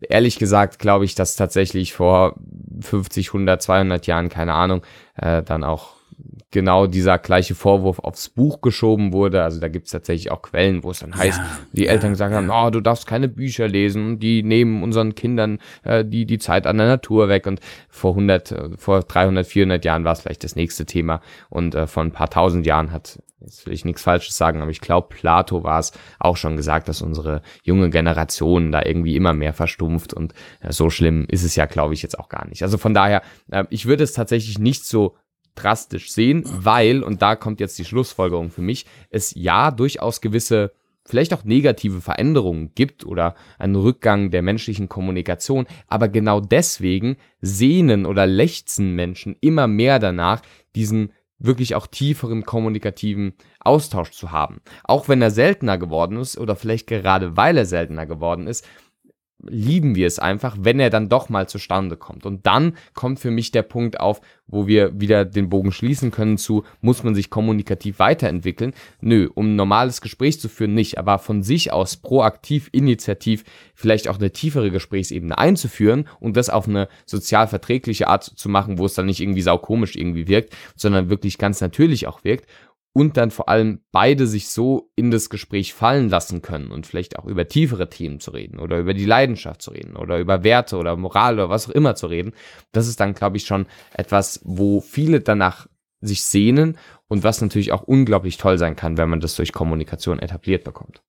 [0.08, 2.36] Ehrlich gesagt glaube ich, dass tatsächlich vor
[2.80, 4.82] 50, 100, 200 Jahren, keine Ahnung,
[5.16, 5.96] äh, dann auch
[6.52, 9.42] genau dieser gleiche Vorwurf aufs Buch geschoben wurde.
[9.42, 12.12] Also da gibt es tatsächlich auch Quellen, wo es dann heißt, ja, die Eltern ja,
[12.12, 16.38] gesagt haben, oh, du darfst keine Bücher lesen, die nehmen unseren Kindern äh, die, die
[16.38, 17.46] Zeit an der Natur weg.
[17.46, 21.20] Und vor 100, äh, vor 300, 400 Jahren war es vielleicht das nächste Thema.
[21.48, 24.70] Und äh, vor ein paar tausend Jahren hat, jetzt will ich nichts Falsches sagen, aber
[24.70, 29.32] ich glaube, Plato war es auch schon gesagt, dass unsere junge Generation da irgendwie immer
[29.32, 30.12] mehr verstumpft.
[30.12, 32.62] Und äh, so schlimm ist es ja, glaube ich, jetzt auch gar nicht.
[32.62, 35.16] Also von daher, äh, ich würde es tatsächlich nicht so
[35.54, 40.72] drastisch sehen, weil, und da kommt jetzt die Schlussfolgerung für mich, es ja durchaus gewisse,
[41.04, 48.06] vielleicht auch negative Veränderungen gibt oder einen Rückgang der menschlichen Kommunikation, aber genau deswegen sehnen
[48.06, 50.42] oder lechzen Menschen immer mehr danach,
[50.74, 51.12] diesen
[51.44, 54.60] wirklich auch tieferen kommunikativen Austausch zu haben.
[54.84, 58.66] Auch wenn er seltener geworden ist oder vielleicht gerade weil er seltener geworden ist,
[59.48, 62.26] lieben wir es einfach, wenn er dann doch mal zustande kommt.
[62.26, 66.36] Und dann kommt für mich der Punkt auf, wo wir wieder den Bogen schließen können
[66.36, 68.74] zu, muss man sich kommunikativ weiterentwickeln?
[69.00, 74.08] Nö, um ein normales Gespräch zu führen, nicht, aber von sich aus proaktiv, initiativ vielleicht
[74.08, 78.86] auch eine tiefere Gesprächsebene einzuführen und das auf eine sozial verträgliche Art zu machen, wo
[78.86, 82.46] es dann nicht irgendwie saukomisch irgendwie wirkt, sondern wirklich ganz natürlich auch wirkt
[82.92, 87.18] und dann vor allem beide sich so in das Gespräch fallen lassen können und vielleicht
[87.18, 90.76] auch über tiefere Themen zu reden oder über die Leidenschaft zu reden oder über Werte
[90.76, 92.32] oder Moral oder was auch immer zu reden,
[92.72, 95.66] das ist dann, glaube ich, schon etwas, wo viele danach
[96.00, 96.76] sich sehnen
[97.08, 101.02] und was natürlich auch unglaublich toll sein kann, wenn man das durch Kommunikation etabliert bekommt.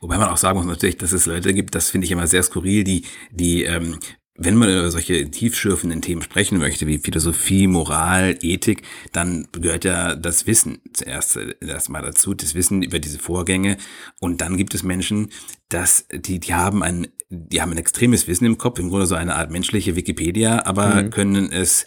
[0.00, 2.42] Wobei man auch sagen muss natürlich, dass es Leute gibt, das finde ich immer sehr
[2.42, 3.98] skurril, die, die ähm,
[4.36, 10.14] wenn man über solche tiefschürfenden Themen sprechen möchte, wie Philosophie, Moral, Ethik, dann gehört ja
[10.14, 13.76] das Wissen zuerst erstmal dazu, das Wissen über diese Vorgänge.
[14.18, 15.30] Und dann gibt es Menschen,
[15.68, 19.14] dass die, die haben ein, die haben ein extremes Wissen im Kopf, im Grunde so
[19.14, 21.10] eine Art menschliche Wikipedia, aber mhm.
[21.10, 21.84] können es,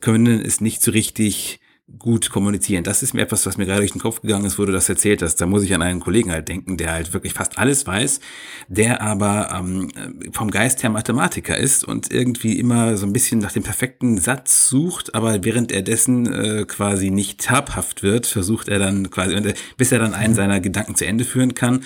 [0.00, 1.60] können es nicht so richtig
[1.98, 2.82] gut kommunizieren.
[2.82, 4.88] Das ist mir etwas, was mir gerade durch den Kopf gegangen ist, wo du das
[4.88, 5.36] erzählt hast.
[5.36, 8.20] Da muss ich an einen Kollegen halt denken, der halt wirklich fast alles weiß,
[8.66, 9.92] der aber ähm,
[10.32, 14.68] vom Geist her Mathematiker ist und irgendwie immer so ein bisschen nach dem perfekten Satz
[14.68, 19.92] sucht, aber während er dessen äh, quasi nicht habhaft wird, versucht er dann quasi, bis
[19.92, 21.84] er dann einen seiner Gedanken zu Ende führen kann,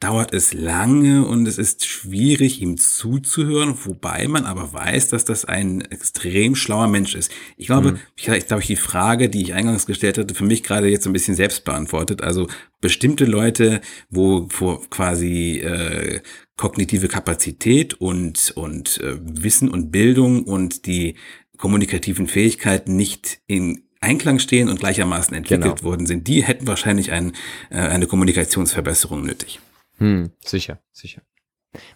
[0.00, 5.44] dauert es lange und es ist schwierig, ihm zuzuhören, wobei man aber weiß, dass das
[5.44, 7.30] ein extrem schlauer Mensch ist.
[7.56, 7.98] Ich glaube, mhm.
[8.14, 11.10] ich, ich glaube, die Frage, die ich eingangs gestellt hatte, für mich gerade jetzt so
[11.10, 12.22] ein bisschen selbst beantwortet.
[12.22, 12.48] Also
[12.80, 13.80] bestimmte Leute,
[14.10, 16.20] wo, wo quasi äh,
[16.56, 21.16] kognitive Kapazität und, und äh, Wissen und Bildung und die
[21.56, 25.90] kommunikativen Fähigkeiten nicht in Einklang stehen und gleichermaßen entwickelt genau.
[25.90, 27.32] worden sind, die hätten wahrscheinlich ein,
[27.70, 29.60] äh, eine Kommunikationsverbesserung nötig.
[29.98, 31.22] Hm, sicher, sicher.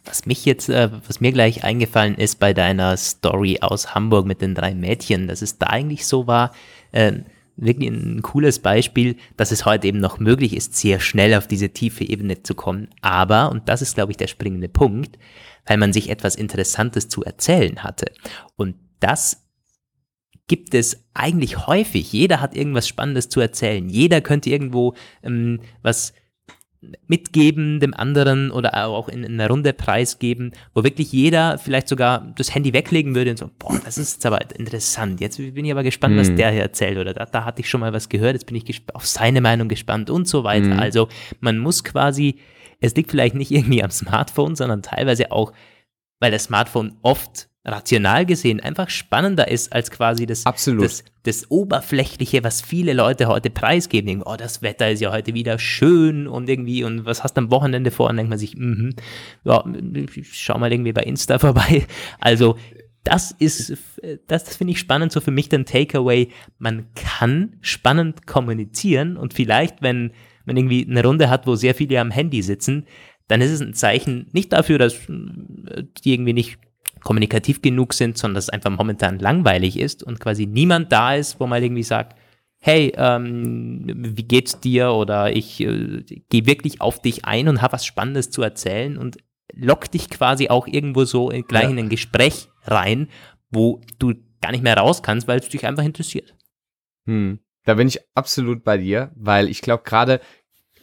[0.04, 4.42] Was mich jetzt, äh, was mir gleich eingefallen ist bei deiner Story aus Hamburg mit
[4.42, 6.52] den drei Mädchen, dass es da eigentlich so war,
[6.92, 7.12] äh,
[7.56, 11.70] wirklich ein cooles Beispiel, dass es heute eben noch möglich ist, sehr schnell auf diese
[11.70, 12.88] tiefe Ebene zu kommen.
[13.00, 15.18] Aber, und das ist, glaube ich, der springende Punkt,
[15.66, 18.12] weil man sich etwas Interessantes zu erzählen hatte.
[18.56, 19.44] Und das
[20.46, 22.12] gibt es eigentlich häufig.
[22.12, 23.88] Jeder hat irgendwas Spannendes zu erzählen.
[23.88, 26.12] Jeder könnte irgendwo ähm, was
[27.06, 32.32] mitgeben dem anderen oder auch in, in, einer Runde preisgeben, wo wirklich jeder vielleicht sogar
[32.36, 35.20] das Handy weglegen würde und so, boah, das ist jetzt aber interessant.
[35.20, 36.36] Jetzt bin ich aber gespannt, was hm.
[36.36, 38.82] der hier erzählt oder da, da, hatte ich schon mal was gehört, jetzt bin ich
[38.94, 40.70] auf seine Meinung gespannt und so weiter.
[40.70, 40.78] Hm.
[40.78, 41.08] Also
[41.40, 42.36] man muss quasi,
[42.80, 45.52] es liegt vielleicht nicht irgendwie am Smartphone, sondern teilweise auch,
[46.18, 52.42] weil das Smartphone oft rational gesehen einfach spannender ist als quasi das, das, das, Oberflächliche,
[52.42, 54.22] was viele Leute heute preisgeben.
[54.24, 57.50] Oh, das Wetter ist ja heute wieder schön und irgendwie, und was hast du am
[57.50, 58.08] Wochenende vor?
[58.08, 58.90] Und denkt man sich, mm
[59.44, 59.64] ja,
[60.22, 61.86] schau mal irgendwie bei Insta vorbei.
[62.18, 62.56] Also,
[63.04, 63.76] das ist,
[64.26, 66.28] das finde ich spannend, so für mich dann Takeaway.
[66.58, 70.12] Man kann spannend kommunizieren und vielleicht, wenn
[70.44, 72.86] man irgendwie eine Runde hat, wo sehr viele am Handy sitzen,
[73.28, 76.58] dann ist es ein Zeichen nicht dafür, dass die irgendwie nicht
[77.02, 81.40] kommunikativ genug sind, sondern dass es einfach momentan langweilig ist und quasi niemand da ist,
[81.40, 82.16] wo man irgendwie sagt,
[82.60, 84.92] hey, ähm, wie geht's dir?
[84.92, 89.18] Oder ich äh, gehe wirklich auf dich ein und habe was Spannendes zu erzählen und
[89.54, 91.70] lock dich quasi auch irgendwo so in, gleich ja.
[91.70, 93.08] in ein Gespräch rein,
[93.50, 96.34] wo du gar nicht mehr raus kannst, weil es dich einfach interessiert.
[97.06, 97.40] Hm.
[97.64, 100.20] Da bin ich absolut bei dir, weil ich glaube gerade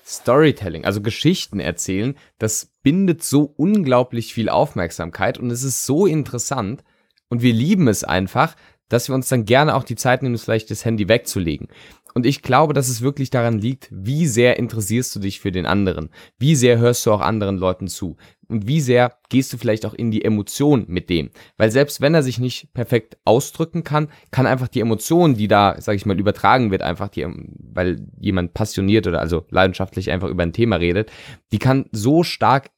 [0.08, 6.86] Storytelling, also Geschichten erzählen, das bindet so unglaublich viel Aufmerksamkeit und es ist so interessant
[7.28, 8.56] und wir lieben es einfach,
[8.88, 11.68] dass wir uns dann gerne auch die Zeit nehmen, vielleicht das Handy wegzulegen.
[12.18, 15.68] Und ich glaube, dass es wirklich daran liegt, wie sehr interessierst du dich für den
[15.68, 16.10] anderen?
[16.40, 18.18] Wie sehr hörst du auch anderen Leuten zu?
[18.48, 21.30] Und wie sehr gehst du vielleicht auch in die Emotion mit dem?
[21.58, 25.76] Weil selbst wenn er sich nicht perfekt ausdrücken kann, kann einfach die Emotion, die da,
[25.78, 27.24] sag ich mal, übertragen wird, einfach die,
[27.60, 31.12] weil jemand passioniert oder also leidenschaftlich einfach über ein Thema redet,
[31.52, 32.72] die kann so stark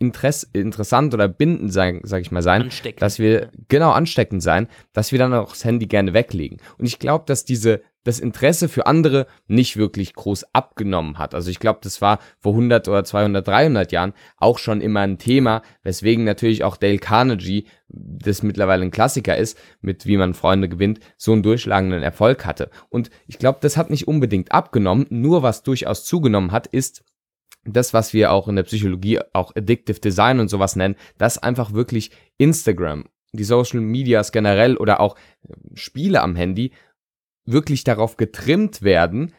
[0.00, 5.12] Interess interessant oder bindend sein, sag ich mal, sein, dass wir genau ansteckend sein, dass
[5.12, 6.58] wir dann auch das Handy gerne weglegen.
[6.78, 11.34] Und ich glaube, dass diese das Interesse für andere nicht wirklich groß abgenommen hat.
[11.34, 15.18] Also ich glaube, das war vor 100 oder 200, 300 Jahren auch schon immer ein
[15.18, 20.68] Thema, weswegen natürlich auch Dale Carnegie, das mittlerweile ein Klassiker ist, mit wie man Freunde
[20.68, 22.70] gewinnt, so einen durchschlagenden Erfolg hatte.
[22.88, 27.04] Und ich glaube, das hat nicht unbedingt abgenommen, nur was durchaus zugenommen hat, ist,
[27.64, 31.72] das, was wir auch in der Psychologie auch Addictive Design und sowas nennen, dass einfach
[31.72, 35.16] wirklich Instagram, die Social Medias generell oder auch
[35.74, 36.72] Spiele am Handy
[37.44, 39.32] wirklich darauf getrimmt werden,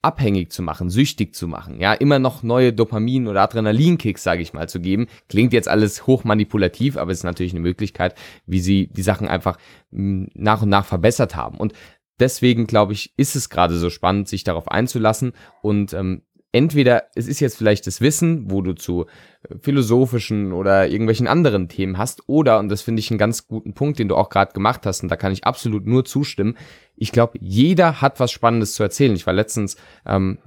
[0.00, 4.52] abhängig zu machen, süchtig zu machen, ja, immer noch neue Dopamin- oder Adrenalinkicks, sage ich
[4.52, 5.08] mal, zu geben.
[5.28, 8.14] Klingt jetzt alles hochmanipulativ, aber es ist natürlich eine Möglichkeit,
[8.46, 9.58] wie sie die Sachen einfach
[9.90, 11.58] hm, nach und nach verbessert haben.
[11.58, 11.72] Und
[12.20, 16.22] deswegen, glaube ich, ist es gerade so spannend, sich darauf einzulassen und ähm,
[16.58, 19.06] entweder es ist jetzt vielleicht das Wissen, wo du zu
[19.48, 23.74] äh, philosophischen oder irgendwelchen anderen Themen hast, oder, und das finde ich einen ganz guten
[23.74, 26.56] Punkt, den du auch gerade gemacht hast, und da kann ich absolut nur zustimmen,
[26.96, 29.14] ich glaube, jeder hat was Spannendes zu erzählen.
[29.14, 30.38] Ich war letztens, ähm,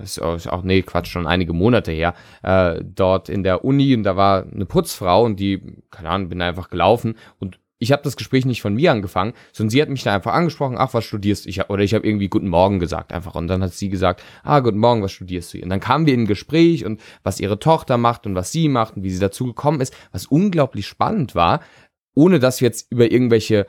[0.00, 4.16] ist auch, nee, Quatsch, schon einige Monate her, äh, dort in der Uni und da
[4.16, 8.46] war eine Putzfrau und die, keine Ahnung, bin einfach gelaufen und ich habe das Gespräch
[8.46, 11.50] nicht von mir angefangen, sondern sie hat mich da einfach angesprochen, ach, was studierst du?
[11.50, 13.34] Ich, oder ich habe irgendwie guten Morgen gesagt einfach.
[13.34, 15.62] Und dann hat sie gesagt, ah, guten Morgen, was studierst du?
[15.62, 18.68] Und dann kamen wir in ein Gespräch und was ihre Tochter macht und was sie
[18.68, 21.60] macht und wie sie dazu gekommen ist, was unglaublich spannend war,
[22.14, 23.66] ohne dass wir jetzt über irgendwelche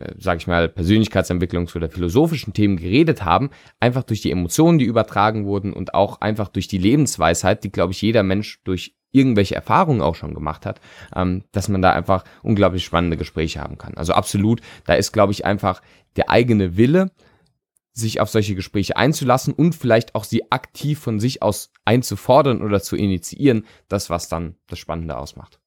[0.00, 3.48] äh, sag ich mal, Persönlichkeitsentwicklungs- oder philosophischen Themen geredet haben,
[3.80, 7.92] einfach durch die Emotionen, die übertragen wurden und auch einfach durch die Lebensweisheit, die, glaube
[7.92, 10.80] ich, jeder Mensch durch irgendwelche Erfahrungen auch schon gemacht hat,
[11.14, 13.94] ähm, dass man da einfach unglaublich spannende Gespräche haben kann.
[13.94, 15.80] Also absolut, da ist, glaube ich, einfach
[16.16, 17.10] der eigene Wille,
[17.92, 22.80] sich auf solche Gespräche einzulassen und vielleicht auch sie aktiv von sich aus einzufordern oder
[22.80, 25.58] zu initiieren, das, was dann das Spannende ausmacht.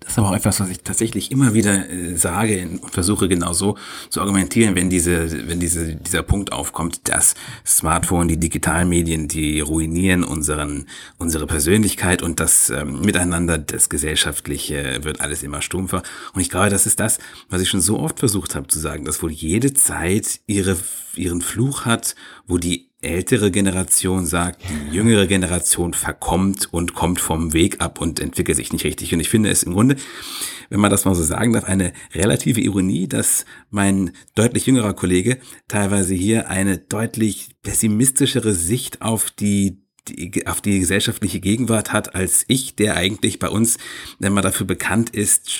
[0.00, 3.52] Das ist aber auch etwas, was ich tatsächlich immer wieder äh, sage und versuche genau
[3.52, 3.76] so
[4.08, 7.34] zu argumentieren, wenn diese, wenn diese, dieser Punkt aufkommt, dass
[7.66, 10.86] Smartphone, die digitalen Medien, die ruinieren unseren,
[11.18, 16.02] unsere Persönlichkeit und das ähm, Miteinander, das Gesellschaftliche wird alles immer stumpfer.
[16.32, 17.18] Und ich glaube, das ist das,
[17.50, 20.76] was ich schon so oft versucht habe zu sagen, dass wohl jede Zeit ihre,
[21.18, 22.14] ihren Fluch hat,
[22.46, 28.18] wo die ältere Generation sagt, die jüngere Generation verkommt und kommt vom Weg ab und
[28.18, 29.14] entwickelt sich nicht richtig.
[29.14, 29.96] Und ich finde es im Grunde,
[30.68, 35.38] wenn man das mal so sagen darf, eine relative Ironie, dass mein deutlich jüngerer Kollege
[35.68, 39.82] teilweise hier eine deutlich pessimistischere Sicht auf die
[40.46, 43.76] auf die gesellschaftliche Gegenwart hat als ich, der eigentlich bei uns,
[44.18, 45.50] wenn man dafür bekannt ist,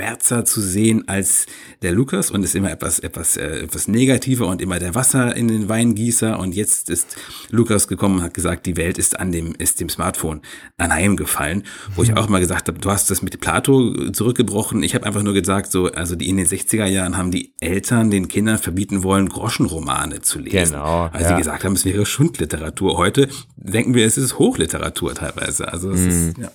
[0.00, 1.46] schwärzer zu sehen als
[1.82, 5.48] der Lukas und ist immer etwas, etwas, äh, etwas negativer und immer der Wasser in
[5.48, 6.38] den Weingießer.
[6.38, 7.16] Und jetzt ist
[7.50, 10.40] Lukas gekommen und hat gesagt, die Welt ist an dem, ist dem Smartphone
[10.78, 11.64] anheimgefallen.
[11.94, 12.16] Wo ich mhm.
[12.16, 14.82] auch mal gesagt habe, du hast das mit Plato zurückgebrochen.
[14.82, 18.10] Ich habe einfach nur gesagt, so, also die in den 60er Jahren haben die Eltern
[18.10, 20.72] den Kindern verbieten wollen, Groschenromane zu lesen.
[20.72, 21.10] Genau.
[21.12, 21.28] Weil ja.
[21.28, 22.96] sie gesagt haben, es wäre Schundliteratur.
[22.96, 25.70] Heute denken wir, es ist Hochliteratur teilweise.
[25.70, 26.08] Also es mhm.
[26.08, 26.50] ist, ja.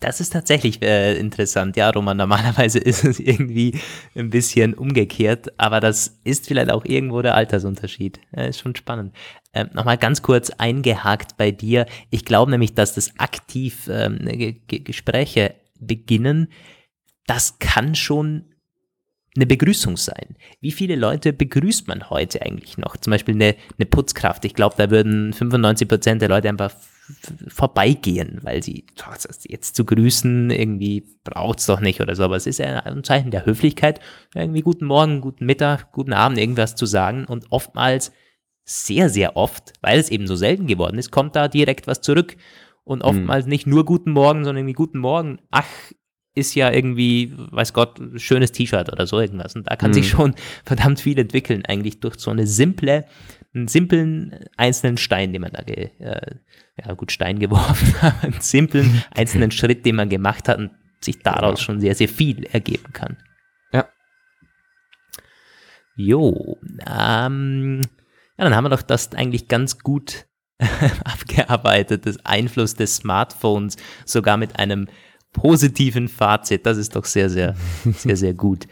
[0.00, 1.76] Das ist tatsächlich äh, interessant.
[1.76, 3.78] Ja, Roman, normalerweise ist es irgendwie
[4.14, 8.18] ein bisschen umgekehrt, aber das ist vielleicht auch irgendwo der Altersunterschied.
[8.34, 9.14] Ja, ist schon spannend.
[9.52, 11.84] Ähm, Nochmal ganz kurz eingehakt bei dir.
[12.10, 14.20] Ich glaube nämlich, dass das aktiv ähm,
[14.68, 16.48] Gespräche beginnen,
[17.26, 18.46] das kann schon
[19.36, 20.36] eine Begrüßung sein.
[20.60, 22.96] Wie viele Leute begrüßt man heute eigentlich noch?
[22.96, 24.44] Zum Beispiel eine, eine Putzkraft.
[24.44, 26.72] Ich glaube, da würden 95 Prozent der Leute einfach
[27.48, 28.86] vorbeigehen, weil sie
[29.46, 32.24] jetzt zu grüßen irgendwie braucht's doch nicht oder so.
[32.24, 34.00] Aber es ist ja ein Zeichen der Höflichkeit,
[34.34, 38.12] irgendwie guten Morgen, guten Mittag, guten Abend irgendwas zu sagen und oftmals
[38.64, 42.36] sehr, sehr oft, weil es eben so selten geworden ist, kommt da direkt was zurück
[42.84, 43.08] und hm.
[43.08, 43.50] oftmals hm.
[43.50, 45.38] nicht nur guten Morgen, sondern irgendwie guten Morgen.
[45.50, 45.66] Ach,
[46.34, 49.54] ist ja irgendwie, weiß Gott, schönes T-Shirt oder so irgendwas.
[49.54, 49.94] Und da kann mhm.
[49.94, 50.34] sich schon
[50.64, 53.04] verdammt viel entwickeln, eigentlich durch so eine simple,
[53.54, 56.36] einen simplen einzelnen Stein, den man da, ge, äh,
[56.84, 61.20] ja gut, Stein geworfen hat, einen simplen einzelnen Schritt, den man gemacht hat und sich
[61.20, 63.16] daraus schon sehr, sehr viel ergeben kann.
[63.72, 63.88] Ja.
[65.96, 67.82] Jo, ähm,
[68.38, 70.26] ja, dann haben wir doch das eigentlich ganz gut
[71.04, 74.88] abgearbeitet, das Einfluss des Smartphones, sogar mit einem
[75.32, 76.64] positiven Fazit.
[76.64, 78.66] Das ist doch sehr, sehr, sehr, sehr gut.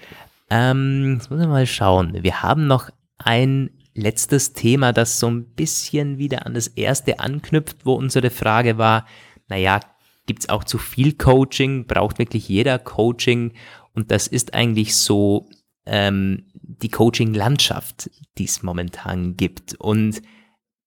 [0.48, 2.22] Ähm, jetzt muss ich mal schauen.
[2.22, 7.84] Wir haben noch ein letztes Thema, das so ein bisschen wieder an das erste anknüpft,
[7.84, 9.07] wo unsere Frage war,
[9.49, 9.80] naja,
[10.26, 11.86] gibt es auch zu viel Coaching?
[11.86, 13.53] Braucht wirklich jeder Coaching?
[13.95, 15.49] Und das ist eigentlich so
[15.84, 19.74] ähm, die Coaching-Landschaft, die es momentan gibt.
[19.74, 20.22] Und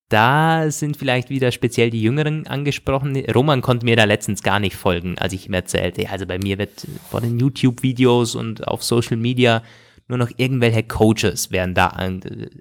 [0.10, 3.18] da sind vielleicht wieder speziell die Jüngeren angesprochen.
[3.34, 6.58] Roman konnte mir da letztens gar nicht folgen, als ich ihm erzählte, also bei mir
[6.58, 9.64] wird vor den YouTube-Videos und auf Social Media
[10.08, 11.98] nur noch irgendwelche Coaches werden da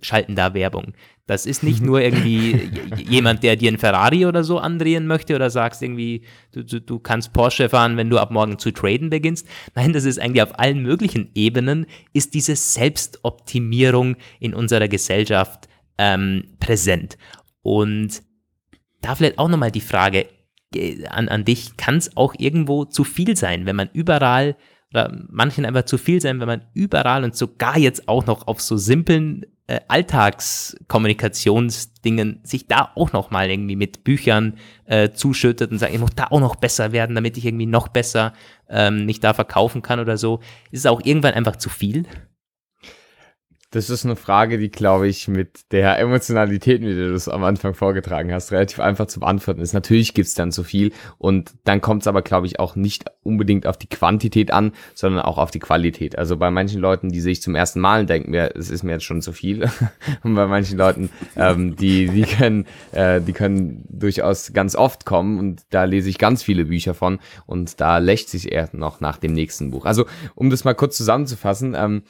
[0.00, 0.94] schalten da Werbung.
[1.26, 2.70] Das ist nicht nur irgendwie
[3.08, 6.22] jemand, der dir ein Ferrari oder so andrehen möchte oder sagst irgendwie,
[6.52, 9.46] du, du, du kannst Porsche fahren, wenn du ab morgen zu traden beginnst.
[9.74, 15.68] Nein, das ist eigentlich auf allen möglichen Ebenen, ist diese Selbstoptimierung in unserer Gesellschaft
[15.98, 17.16] ähm, präsent.
[17.62, 18.22] Und
[19.00, 20.26] da vielleicht auch nochmal die Frage
[20.74, 24.56] äh, an, an dich, kann es auch irgendwo zu viel sein, wenn man überall
[24.94, 28.60] oder manchen einfach zu viel sein, wenn man überall und sogar jetzt auch noch auf
[28.60, 35.78] so simplen äh, Alltagskommunikationsdingen sich da auch noch mal irgendwie mit Büchern äh, zuschüttet und
[35.78, 38.32] sagt, ich muss da auch noch besser werden, damit ich irgendwie noch besser
[38.68, 40.38] ähm, nicht da verkaufen kann oder so,
[40.70, 42.04] ist es auch irgendwann einfach zu viel?
[43.74, 47.74] Das ist eine Frage, die, glaube ich, mit der Emotionalität, wie du das am Anfang
[47.74, 49.72] vorgetragen hast, relativ einfach zu beantworten ist.
[49.72, 53.66] Natürlich gibt's dann zu viel und dann kommt es aber, glaube ich, auch nicht unbedingt
[53.66, 56.16] auf die Quantität an, sondern auch auf die Qualität.
[56.16, 59.06] Also bei manchen Leuten, die sich zum ersten Mal denken, mir, es ist mir jetzt
[59.06, 59.68] schon zu viel.
[60.22, 65.40] und bei manchen Leuten, ähm, die, die können, äh, die können durchaus ganz oft kommen
[65.40, 69.18] und da lese ich ganz viele Bücher von und da lächt sich eher noch nach
[69.18, 69.84] dem nächsten Buch.
[69.84, 70.06] Also
[70.36, 72.04] um das mal kurz zusammenzufassen, ähm,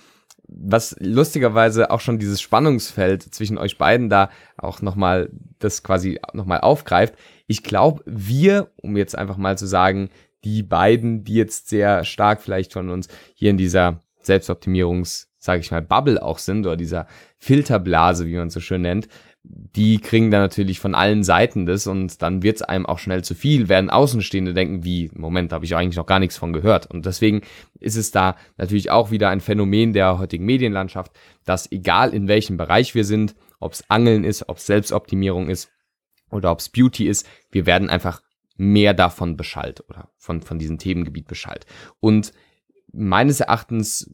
[0.47, 6.61] was lustigerweise auch schon dieses Spannungsfeld zwischen euch beiden da auch nochmal, das quasi nochmal
[6.61, 7.15] aufgreift.
[7.47, 10.11] Ich glaube, wir, um jetzt einfach mal zu sagen,
[10.45, 15.71] die beiden, die jetzt sehr stark vielleicht von uns hier in dieser Selbstoptimierungs, sage ich
[15.71, 17.07] mal, Bubble auch sind oder dieser
[17.39, 19.09] Filterblase, wie man so schön nennt,
[19.47, 23.23] die kriegen dann natürlich von allen Seiten das und dann wird es einem auch schnell
[23.23, 26.87] zu viel, werden Außenstehende denken, wie, Moment, habe ich eigentlich noch gar nichts von gehört.
[26.91, 27.43] Und deswegen
[27.79, 31.13] ist es da natürlich auch wieder ein Phänomen der heutigen Medienlandschaft,
[31.45, 35.71] dass egal in welchem Bereich wir sind, ob es Angeln ist, ob es Selbstoptimierung ist
[36.31, 38.23] oder ob es Beauty ist, wir werden einfach
[38.57, 41.67] mehr davon beschallt oder von, von diesem Themengebiet beschallt.
[42.01, 42.33] Und
[42.93, 44.11] meines Erachtens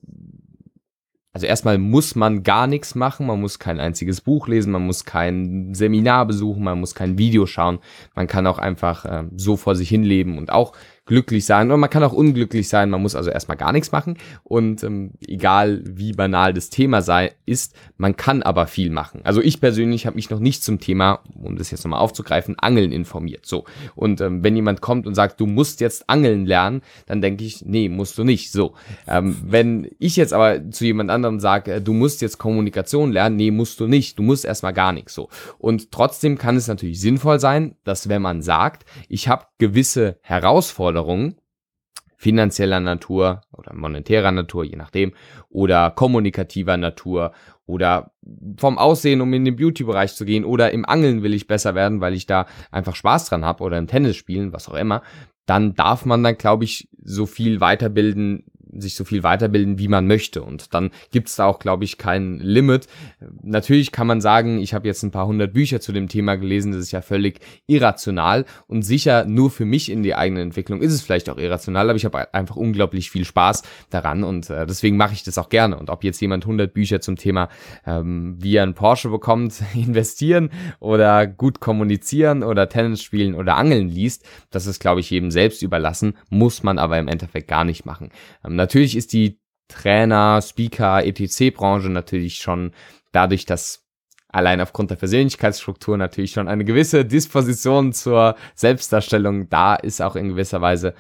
[1.33, 5.05] also erstmal muss man gar nichts machen, man muss kein einziges Buch lesen, man muss
[5.05, 7.79] kein Seminar besuchen, man muss kein Video schauen,
[8.15, 10.73] man kann auch einfach äh, so vor sich hinleben und auch
[11.11, 12.89] glücklich sein oder man kann auch unglücklich sein.
[12.89, 17.33] Man muss also erstmal gar nichts machen und ähm, egal wie banal das Thema sei,
[17.47, 19.21] ist, man kann aber viel machen.
[19.25, 22.93] Also ich persönlich habe mich noch nicht zum Thema, um das jetzt nochmal aufzugreifen, Angeln
[22.93, 23.45] informiert.
[23.45, 23.65] So
[23.97, 27.65] und ähm, wenn jemand kommt und sagt, du musst jetzt Angeln lernen, dann denke ich,
[27.65, 28.53] nee, musst du nicht.
[28.53, 28.75] So,
[29.09, 33.35] ähm, wenn ich jetzt aber zu jemand anderem sage, äh, du musst jetzt Kommunikation lernen,
[33.35, 34.17] nee, musst du nicht.
[34.17, 35.15] Du musst erstmal gar nichts.
[35.15, 40.17] So und trotzdem kann es natürlich sinnvoll sein, dass wenn man sagt, ich habe gewisse
[40.23, 41.37] Herausforderungen Herausforderungen
[42.17, 45.15] finanzieller Natur oder monetärer Natur, je nachdem,
[45.49, 47.33] oder kommunikativer Natur
[47.65, 48.13] oder
[48.59, 52.03] vom Aussehen, um in den Beauty-Bereich zu gehen oder im Angeln will ich besser werden,
[52.03, 55.03] weil ich da einfach Spaß dran habe oder im Tennis spielen, was auch immer,
[55.47, 58.45] dann darf man dann, glaube ich, so viel weiterbilden,
[58.77, 60.43] sich so viel weiterbilden, wie man möchte.
[60.43, 62.87] Und dann gibt's da auch, glaube ich, kein Limit.
[63.43, 66.73] Natürlich kann man sagen, ich habe jetzt ein paar hundert Bücher zu dem Thema gelesen,
[66.73, 70.93] das ist ja völlig irrational und sicher nur für mich in die eigene Entwicklung ist
[70.93, 74.97] es vielleicht auch irrational, aber ich habe einfach unglaublich viel Spaß daran und äh, deswegen
[74.97, 75.79] mache ich das auch gerne.
[75.79, 77.49] Und ob jetzt jemand hundert Bücher zum Thema,
[77.87, 83.89] ähm, wie er einen Porsche bekommt, investieren oder gut kommunizieren oder Tennis spielen oder Angeln
[83.89, 87.85] liest, das ist, glaube ich, jedem selbst überlassen, muss man aber im Endeffekt gar nicht
[87.85, 88.11] machen.
[88.45, 92.73] Ähm, natürlich ist die Trainer, Speaker, ETC-Branche natürlich schon
[93.13, 93.87] dadurch, dass
[94.29, 100.29] allein aufgrund der Persönlichkeitsstruktur natürlich schon eine gewisse Disposition zur Selbstdarstellung da ist, auch in
[100.29, 100.95] gewisser Weise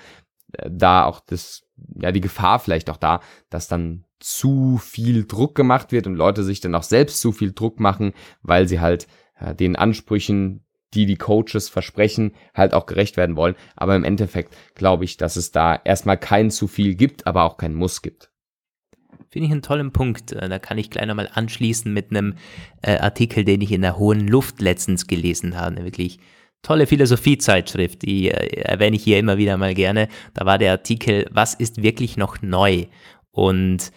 [0.52, 1.62] äh, da auch das,
[2.00, 6.42] ja, die Gefahr vielleicht auch da, dass dann zu viel Druck gemacht wird und Leute
[6.42, 9.06] sich dann auch selbst zu viel Druck machen, weil sie halt
[9.38, 10.64] äh, den Ansprüchen
[10.94, 13.54] die die Coaches versprechen, halt auch gerecht werden wollen.
[13.76, 17.56] Aber im Endeffekt glaube ich, dass es da erstmal kein zu viel gibt, aber auch
[17.56, 18.30] kein Muss gibt.
[19.28, 20.32] Finde ich einen tollen Punkt.
[20.32, 22.34] Äh, da kann ich gleich nochmal anschließen mit einem
[22.82, 25.76] äh, Artikel, den ich in der Hohen Luft letztens gelesen habe.
[25.76, 26.18] Eine wirklich
[26.62, 30.08] tolle Philosophiezeitschrift, die äh, erwähne ich hier immer wieder mal gerne.
[30.34, 32.86] Da war der Artikel, was ist wirklich noch neu?
[33.30, 33.92] Und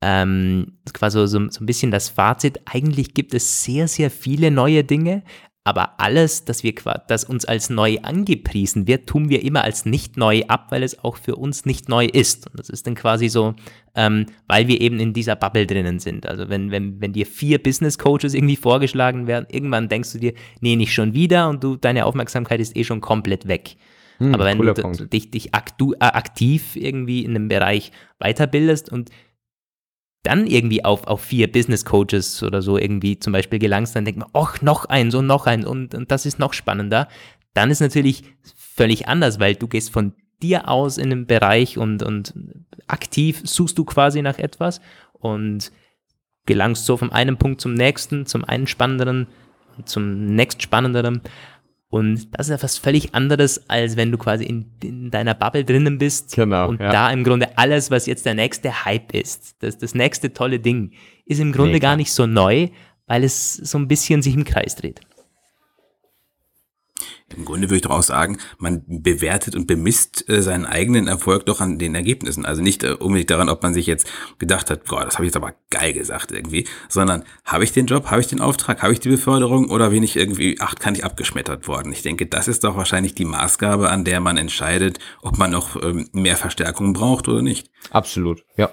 [0.00, 4.84] ähm, quasi so, so ein bisschen das Fazit, eigentlich gibt es sehr, sehr viele neue
[4.84, 5.24] Dinge,
[5.64, 6.74] aber alles, das, wir,
[7.08, 11.04] das uns als neu angepriesen wird, tun wir immer als nicht neu ab, weil es
[11.04, 12.46] auch für uns nicht neu ist.
[12.46, 13.54] Und das ist dann quasi so,
[13.94, 16.26] ähm, weil wir eben in dieser Bubble drinnen sind.
[16.26, 20.32] Also wenn, wenn, wenn dir vier Business Coaches irgendwie vorgeschlagen werden, irgendwann denkst du dir,
[20.60, 23.76] nee, nicht schon wieder und du, deine Aufmerksamkeit ist eh schon komplett weg.
[24.18, 25.12] Hm, aber wenn du Punkt.
[25.12, 29.10] dich, dich äh, aktiv irgendwie in einem Bereich weiterbildest und
[30.28, 34.20] dann irgendwie auf, auf vier Business Coaches oder so irgendwie zum Beispiel gelangst, dann denkt
[34.20, 37.08] man, ach, noch eins und noch eins und, und das ist noch spannender.
[37.54, 38.24] Dann ist natürlich
[38.54, 40.12] völlig anders, weil du gehst von
[40.42, 42.34] dir aus in einem Bereich und, und
[42.86, 44.82] aktiv suchst du quasi nach etwas
[45.14, 45.72] und
[46.44, 49.28] gelangst so vom einen Punkt zum nächsten, zum einen spannenderen,
[49.86, 51.22] zum nächst spannenderen.
[51.90, 55.96] Und das ist etwas völlig anderes, als wenn du quasi in, in deiner Bubble drinnen
[55.96, 56.34] bist.
[56.36, 56.68] Genau.
[56.68, 56.90] Und ja.
[56.90, 60.92] da im Grunde alles, was jetzt der nächste Hype ist, das, das nächste tolle Ding,
[61.24, 61.88] ist im Grunde Mega.
[61.88, 62.68] gar nicht so neu,
[63.06, 65.00] weil es so ein bisschen sich im Kreis dreht.
[67.36, 71.46] Im Grunde würde ich doch auch sagen, man bewertet und bemisst äh, seinen eigenen Erfolg
[71.46, 72.46] doch an den Ergebnissen.
[72.46, 75.28] Also nicht äh, unbedingt daran, ob man sich jetzt gedacht hat, boah, das habe ich
[75.28, 78.92] jetzt aber geil gesagt irgendwie, sondern habe ich den Job, habe ich den Auftrag, habe
[78.92, 81.92] ich die Beförderung oder bin ich irgendwie, ach, kann ich abgeschmettert worden?
[81.92, 85.80] Ich denke, das ist doch wahrscheinlich die Maßgabe, an der man entscheidet, ob man noch
[85.82, 87.70] ähm, mehr Verstärkung braucht oder nicht.
[87.90, 88.70] Absolut, ja.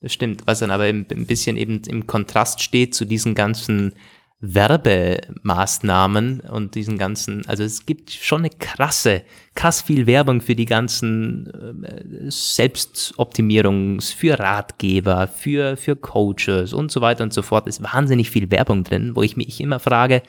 [0.00, 3.94] Das stimmt, was dann aber ein bisschen eben im Kontrast steht zu diesen ganzen
[4.40, 9.22] Werbemaßnahmen und diesen ganzen, also es gibt schon eine krasse,
[9.54, 17.00] krass viel Werbung für die ganzen äh, Selbstoptimierungs, für Ratgeber, für, für Coaches und so
[17.00, 17.66] weiter und so fort.
[17.66, 20.22] Ist wahnsinnig viel Werbung drin, wo ich mich immer frage,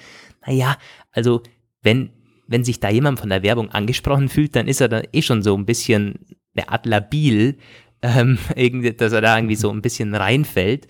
[0.46, 0.78] naja,
[1.12, 1.44] also
[1.82, 2.12] wenn,
[2.48, 5.44] wenn sich da jemand von der Werbung angesprochen fühlt, dann ist er da eh schon
[5.44, 6.20] so ein bisschen
[6.56, 7.58] eine Art labil,
[8.02, 8.38] ähm,
[8.98, 10.88] dass er da irgendwie so ein bisschen reinfällt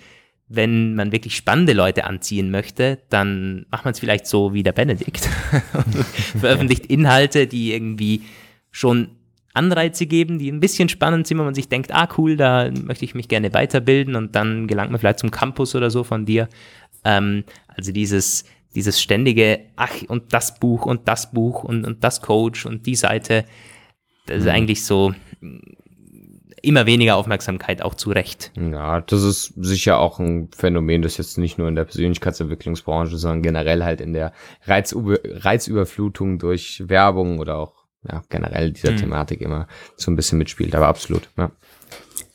[0.50, 4.72] wenn man wirklich spannende Leute anziehen möchte, dann macht man es vielleicht so wie der
[4.72, 5.26] Benedikt.
[6.40, 8.24] veröffentlicht Inhalte, die irgendwie
[8.72, 9.10] schon
[9.54, 13.04] Anreize geben, die ein bisschen spannend sind, wo man sich denkt, ah cool, da möchte
[13.04, 16.48] ich mich gerne weiterbilden und dann gelangt man vielleicht zum Campus oder so von dir.
[17.04, 18.46] Ähm, also dieses,
[18.76, 22.96] dieses ständige, ach und das Buch und das Buch und, und das Coach und die
[22.96, 23.46] Seite,
[24.28, 24.52] das ist mhm.
[24.52, 25.14] eigentlich so
[26.62, 28.52] immer weniger Aufmerksamkeit auch zu Recht.
[28.56, 33.44] Ja, das ist sicher auch ein Phänomen, das jetzt nicht nur in der Persönlichkeitsentwicklungsbranche, sondern
[33.44, 34.34] generell halt in der
[34.66, 37.74] Reizüber Reizüberflutung durch Werbung oder auch
[38.10, 38.98] ja, generell dieser hm.
[38.98, 41.52] Thematik immer so ein bisschen mitspielt, aber absolut, ja.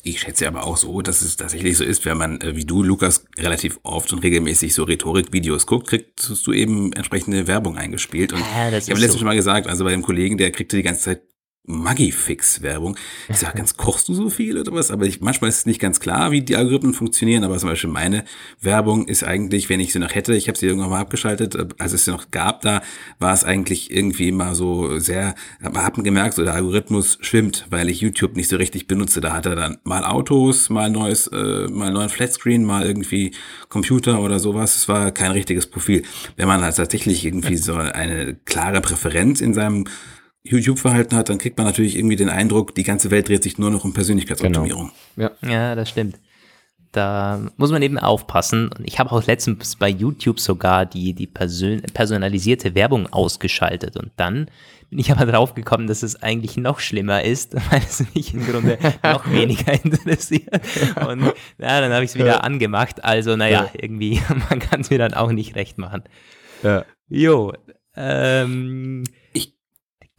[0.04, 2.82] Ich schätze aber auch so, dass es tatsächlich so ist, wenn man, äh, wie du,
[2.82, 8.32] Lukas, relativ oft und regelmäßig so Rhetorik-Videos guckt, kriegst du eben entsprechende Werbung eingespielt.
[8.32, 9.24] Und ja, ich habe letztes so.
[9.24, 11.22] Mal gesagt, also bei dem Kollegen, der kriegte die ganze Zeit
[11.64, 12.96] Magifix-Werbung.
[13.28, 14.90] Ich sage ganz, kochst du so viel oder was?
[14.90, 17.44] Aber ich, manchmal ist es nicht ganz klar, wie die Algorithmen funktionieren.
[17.44, 18.24] Aber zum Beispiel meine
[18.60, 21.68] Werbung ist eigentlich, wenn ich sie noch hätte, ich habe sie irgendwann mal abgeschaltet, äh,
[21.78, 22.82] als es sie noch gab, da
[23.18, 27.88] war es eigentlich irgendwie immer so sehr, man hat gemerkt, so der Algorithmus schwimmt, weil
[27.88, 29.20] ich YouTube nicht so richtig benutze.
[29.20, 33.32] Da hat er dann mal Autos, mal neues, äh, mal neuen Flatscreen, mal irgendwie
[33.68, 34.74] Computer oder sowas.
[34.74, 36.02] Es war kein richtiges Profil.
[36.36, 39.84] Wenn man halt tatsächlich irgendwie so eine klare Präferenz in seinem
[40.44, 43.70] YouTube-Verhalten hat, dann kriegt man natürlich irgendwie den Eindruck, die ganze Welt dreht sich nur
[43.70, 44.90] noch um Persönlichkeitsoptimierung.
[45.16, 45.30] Genau.
[45.42, 45.50] Ja.
[45.50, 46.18] ja, das stimmt.
[46.90, 48.68] Da muss man eben aufpassen.
[48.68, 53.96] Und ich habe auch letztens bei YouTube sogar die, die Persön personalisierte Werbung ausgeschaltet.
[53.96, 54.50] Und dann
[54.90, 58.44] bin ich aber drauf gekommen, dass es eigentlich noch schlimmer ist, weil es mich im
[58.44, 60.60] Grunde noch weniger interessiert.
[61.08, 62.40] Und ja, dann habe ich es wieder ja.
[62.40, 63.02] angemacht.
[63.02, 63.80] Also, naja, ja.
[63.80, 64.20] irgendwie,
[64.50, 66.02] man kann es mir dann auch nicht recht machen.
[66.62, 66.84] Ja.
[67.08, 67.54] Jo.
[67.96, 69.04] Ähm,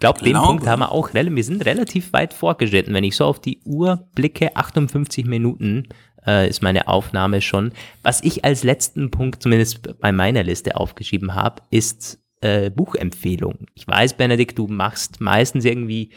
[0.04, 2.94] glaube, den Punkt haben wir auch, wir sind relativ weit vorgeschritten.
[2.94, 5.88] Wenn ich so auf die Uhr blicke, 58 Minuten
[6.28, 7.72] äh, ist meine Aufnahme schon.
[8.02, 13.68] Was ich als letzten Punkt, zumindest bei meiner Liste aufgeschrieben habe, ist äh, Buchempfehlung.
[13.76, 16.10] Ich weiß, Benedikt, du machst meistens irgendwie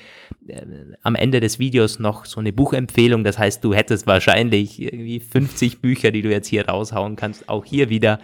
[0.49, 0.62] äh,
[1.03, 3.22] am Ende des Videos noch so eine Buchempfehlung.
[3.22, 7.49] Das heißt, du hättest wahrscheinlich irgendwie 50 Bücher, die du jetzt hier raushauen kannst.
[7.49, 8.18] Auch hier wieder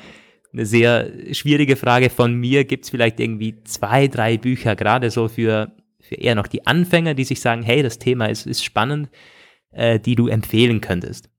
[0.52, 2.64] eine sehr schwierige Frage von mir.
[2.64, 7.14] Gibt es vielleicht irgendwie zwei, drei Bücher, gerade so für, für eher noch die Anfänger,
[7.14, 9.08] die sich sagen, hey, das Thema ist, ist spannend,
[9.70, 11.31] äh, die du empfehlen könntest?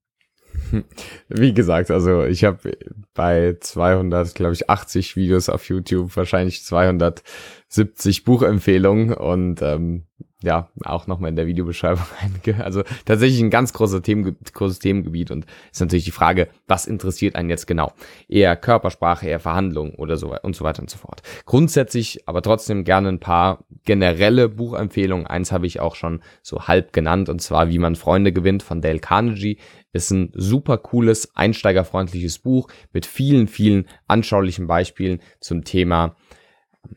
[1.28, 2.76] Wie gesagt, also ich habe
[3.14, 10.04] bei 200, glaube ich, 80 Videos auf YouTube wahrscheinlich 270 Buchempfehlungen und ähm,
[10.44, 12.62] ja, auch nochmal in der Videobeschreibung einige.
[12.62, 17.34] Also tatsächlich ein ganz großer Themen, großes Themengebiet und ist natürlich die Frage, was interessiert
[17.34, 17.92] einen jetzt genau?
[18.28, 21.22] Eher Körpersprache, eher Verhandlungen oder so und so weiter und so fort.
[21.46, 25.26] Grundsätzlich aber trotzdem gerne ein paar generelle Buchempfehlungen.
[25.26, 28.82] Eins habe ich auch schon so halb genannt und zwar Wie man Freunde gewinnt von
[28.82, 29.58] Dale Carnegie.
[29.94, 36.16] Ist ein super cooles, einsteigerfreundliches Buch mit vielen, vielen anschaulichen Beispielen zum Thema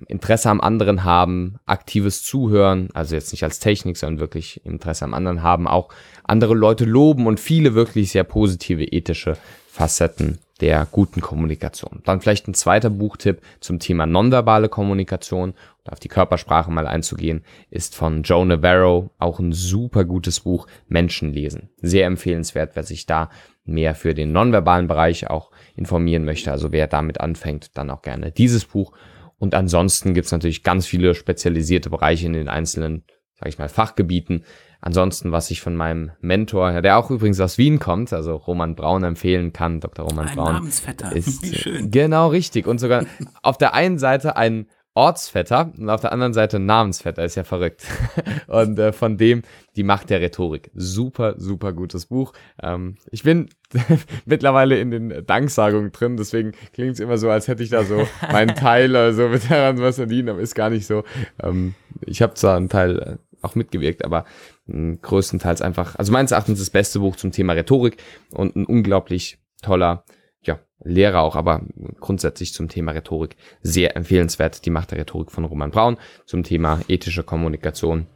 [0.07, 5.13] Interesse am anderen haben, aktives Zuhören, also jetzt nicht als Technik, sondern wirklich Interesse am
[5.13, 5.89] anderen haben, auch
[6.23, 9.37] andere Leute loben und viele wirklich sehr positive ethische
[9.67, 12.01] Facetten der guten Kommunikation.
[12.03, 15.53] Dann vielleicht ein zweiter Buchtipp zum Thema nonverbale Kommunikation
[15.89, 21.33] auf die Körpersprache mal einzugehen, ist von Joe Navarro auch ein super gutes Buch Menschen
[21.33, 21.69] lesen.
[21.81, 23.29] Sehr empfehlenswert, wer sich da
[23.65, 26.51] mehr für den nonverbalen Bereich auch informieren möchte.
[26.51, 28.93] Also wer damit anfängt, dann auch gerne dieses Buch
[29.39, 33.03] und ansonsten gibt's natürlich ganz viele spezialisierte Bereiche in den einzelnen,
[33.35, 34.43] sage ich mal, Fachgebieten.
[34.81, 39.03] Ansonsten, was ich von meinem Mentor, der auch übrigens aus Wien kommt, also Roman Braun
[39.03, 40.07] empfehlen kann, Dr.
[40.07, 40.53] Roman ein Braun.
[40.53, 41.11] Namensvetter.
[41.15, 41.91] Ist, Wie schön.
[41.91, 42.67] Genau richtig.
[42.67, 43.05] Und sogar
[43.41, 44.67] auf der einen Seite ein
[44.97, 47.85] Ortsvetter und auf der anderen Seite Namensvetter, ist ja verrückt.
[48.47, 49.43] Und äh, von dem
[49.75, 50.71] die Macht der Rhetorik.
[50.73, 52.33] Super, super gutes Buch.
[52.63, 53.47] Ähm, ich bin
[54.25, 58.07] mittlerweile in den Danksagungen drin, deswegen klingt es immer so, als hätte ich da so
[58.31, 61.03] meinen Teil oder so mit daran was verdient, aber ist gar nicht so.
[61.43, 64.25] Ähm, ich habe zwar einen Teil äh, auch mitgewirkt, aber
[64.65, 67.97] mh, größtenteils einfach, also meines Erachtens das beste Buch zum Thema Rhetorik
[68.31, 70.03] und ein unglaublich toller
[70.47, 71.63] ja, Lehrer auch, aber
[71.99, 74.65] grundsätzlich zum Thema Rhetorik sehr empfehlenswert.
[74.65, 78.07] Die Macht der Rhetorik von Roman Braun zum Thema ethische Kommunikation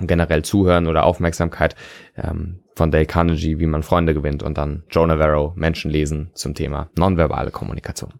[0.00, 1.74] generell Zuhören oder Aufmerksamkeit
[2.16, 6.54] ähm, von Dale Carnegie, wie man Freunde gewinnt und dann Joe Navarro, Menschen lesen zum
[6.54, 8.12] Thema nonverbale Kommunikation.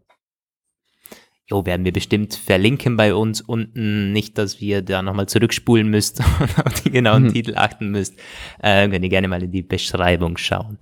[1.50, 4.12] Jo, werden wir bestimmt verlinken bei uns unten.
[4.12, 7.32] Nicht, dass wir da nochmal zurückspulen müsst und auf die genauen mhm.
[7.32, 8.18] Titel achten müsst.
[8.60, 10.78] Äh, könnt ihr gerne mal in die Beschreibung schauen.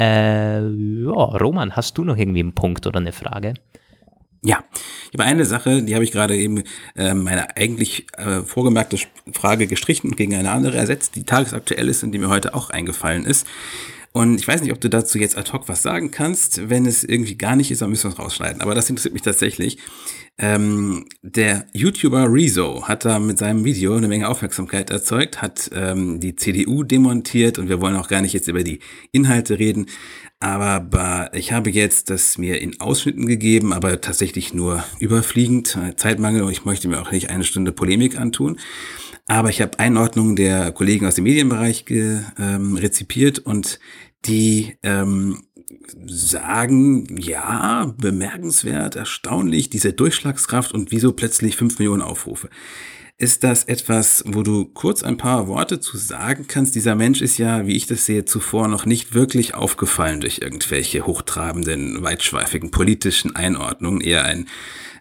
[0.00, 3.52] Äh, ja, Roman, hast du noch irgendwie einen Punkt oder eine Frage?
[4.42, 4.64] Ja,
[5.12, 6.64] ich habe eine Sache, die habe ich gerade eben
[6.96, 8.96] äh, meine eigentlich äh, vorgemerkte
[9.32, 12.70] Frage gestrichen und gegen eine andere ersetzt, die tagesaktuell ist und die mir heute auch
[12.70, 13.46] eingefallen ist.
[14.12, 16.68] Und ich weiß nicht, ob du dazu jetzt ad hoc was sagen kannst.
[16.68, 18.60] Wenn es irgendwie gar nicht ist, dann müssen wir es rausschneiden.
[18.60, 19.78] Aber das interessiert mich tatsächlich.
[20.36, 26.18] Ähm, der YouTuber Rezo hat da mit seinem Video eine Menge Aufmerksamkeit erzeugt, hat ähm,
[26.18, 28.80] die CDU demontiert und wir wollen auch gar nicht jetzt über die
[29.12, 29.86] Inhalte reden.
[30.40, 35.78] Aber ich habe jetzt das mir in Ausschnitten gegeben, aber tatsächlich nur überfliegend.
[35.96, 38.58] Zeitmangel und ich möchte mir auch nicht eine Stunde Polemik antun.
[39.30, 43.78] Aber ich habe Einordnungen der Kollegen aus dem Medienbereich ge, ähm, rezipiert und
[44.24, 45.44] die ähm,
[46.04, 52.50] sagen, ja, bemerkenswert, erstaunlich, diese Durchschlagskraft und wieso plötzlich fünf Millionen Aufrufe.
[53.18, 56.74] Ist das etwas, wo du kurz ein paar Worte zu sagen kannst?
[56.74, 61.06] Dieser Mensch ist ja, wie ich das sehe, zuvor noch nicht wirklich aufgefallen durch irgendwelche
[61.06, 64.46] hochtrabenden, weitschweifigen politischen Einordnungen, eher ein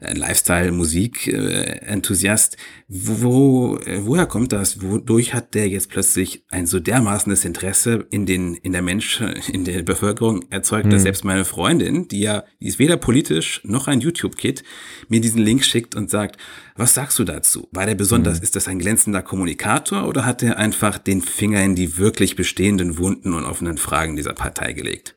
[0.02, 2.58] Lifestyle-Musik-Enthusiast.
[2.88, 4.82] Wo, äh, woher kommt das?
[4.82, 9.22] Wodurch hat der jetzt plötzlich ein so dermaßenes Interesse in den, in der Mensch,
[9.52, 10.91] in der Bevölkerung erzeugt, mhm.
[10.91, 14.64] dass selbst meine Freundin, die ja, die ist weder politisch noch ein YouTube-Kid,
[15.08, 16.38] mir diesen Link schickt und sagt,
[16.76, 17.68] was sagst du dazu?
[17.72, 18.43] War der besonders, mhm.
[18.43, 22.97] ist das ein glänzender Kommunikator oder hat er einfach den Finger in die wirklich bestehenden
[22.97, 25.16] Wunden und offenen Fragen dieser Partei gelegt?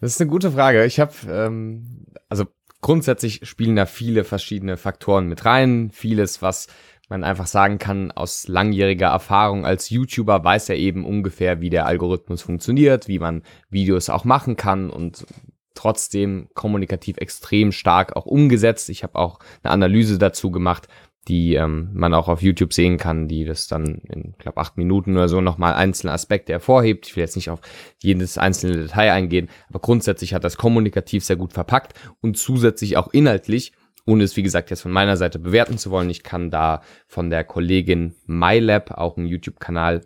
[0.00, 0.84] Das ist eine gute Frage.
[0.84, 2.46] Ich habe, ähm, also
[2.86, 5.90] grundsätzlich spielen da viele verschiedene Faktoren mit rein.
[5.92, 6.68] Vieles, was
[7.08, 11.86] man einfach sagen kann, aus langjähriger Erfahrung als YouTuber weiß er eben ungefähr, wie der
[11.86, 15.26] Algorithmus funktioniert, wie man Videos auch machen kann und
[15.74, 18.88] trotzdem kommunikativ extrem stark auch umgesetzt.
[18.88, 20.86] Ich habe auch eine Analyse dazu gemacht,
[21.28, 25.16] die ähm, man auch auf YouTube sehen kann, die das dann in, glaube acht Minuten
[25.16, 27.06] oder so nochmal einzelne Aspekte hervorhebt.
[27.06, 27.60] Ich will jetzt nicht auf
[28.02, 33.08] jedes einzelne Detail eingehen, aber grundsätzlich hat das kommunikativ sehr gut verpackt und zusätzlich auch
[33.12, 33.72] inhaltlich,
[34.06, 36.10] ohne es wie gesagt jetzt von meiner Seite bewerten zu wollen.
[36.10, 40.02] Ich kann da von der Kollegin MyLab, auch ein YouTube-Kanal,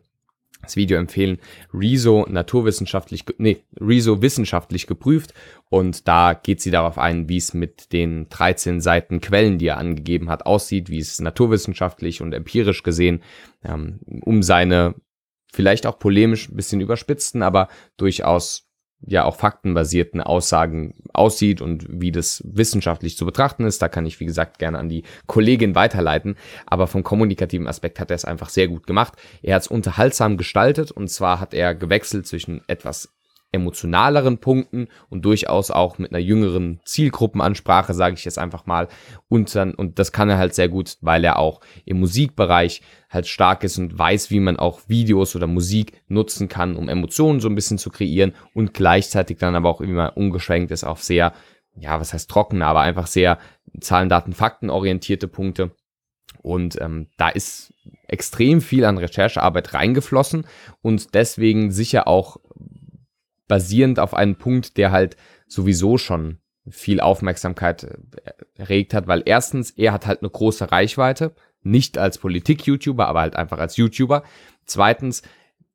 [0.63, 1.39] das Video empfehlen.
[1.73, 5.35] Rezo naturwissenschaftlich, nee, Rezo wissenschaftlich geprüft
[5.69, 9.79] und da geht sie darauf ein, wie es mit den 13 Seiten Quellen, die er
[9.79, 13.23] angegeben hat, aussieht, wie es naturwissenschaftlich und empirisch gesehen
[13.65, 14.95] ähm, um seine
[15.53, 18.70] vielleicht auch polemisch ein bisschen überspitzten, aber durchaus
[19.07, 23.81] ja auch faktenbasierten Aussagen aussieht und wie das wissenschaftlich zu betrachten ist.
[23.81, 26.37] Da kann ich, wie gesagt, gerne an die Kollegin weiterleiten.
[26.67, 29.15] Aber vom kommunikativen Aspekt hat er es einfach sehr gut gemacht.
[29.43, 33.13] Er hat es unterhaltsam gestaltet und zwar hat er gewechselt zwischen etwas
[33.53, 38.89] emotionaleren Punkten und durchaus auch mit einer jüngeren Zielgruppenansprache, sage ich jetzt einfach mal.
[39.29, 43.27] Und dann, und das kann er halt sehr gut, weil er auch im Musikbereich halt
[43.27, 47.49] stark ist und weiß, wie man auch Videos oder Musik nutzen kann, um Emotionen so
[47.49, 51.33] ein bisschen zu kreieren und gleichzeitig dann aber auch immer umgeschwenkt ist auf sehr,
[51.77, 53.39] ja, was heißt trocken, aber einfach sehr
[53.81, 55.73] Zahlen, Daten, Fakten orientierte Punkte.
[56.43, 57.75] Und ähm, da ist
[58.07, 60.47] extrem viel an Recherchearbeit reingeflossen
[60.83, 62.39] und deswegen sicher auch
[63.51, 65.17] basierend auf einen Punkt, der halt
[65.49, 66.39] sowieso schon
[66.69, 72.19] viel Aufmerksamkeit äh, erregt hat, weil erstens, er hat halt eine große Reichweite, nicht als
[72.19, 74.23] Politik-YouTuber, aber halt einfach als YouTuber.
[74.67, 75.23] Zweitens,